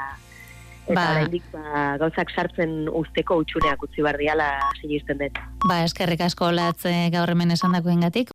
eta 0.86 0.94
Ba. 0.94 1.06
oraindik 1.16 1.46
ba, 1.50 1.98
gauzak 1.98 2.30
sartzen 2.30 2.86
usteko 2.94 3.40
utxuneak 3.42 3.82
utzi 3.88 4.06
behar 4.06 4.20
diala 4.22 4.50
sinisten 4.82 5.18
dut. 5.24 5.42
Ba, 5.66 5.82
eskerrik 5.88 6.22
asko 6.22 6.52
latz 6.54 6.86
gaur 7.16 7.34
hemen 7.34 7.56
esandakoengatik. 7.58 8.35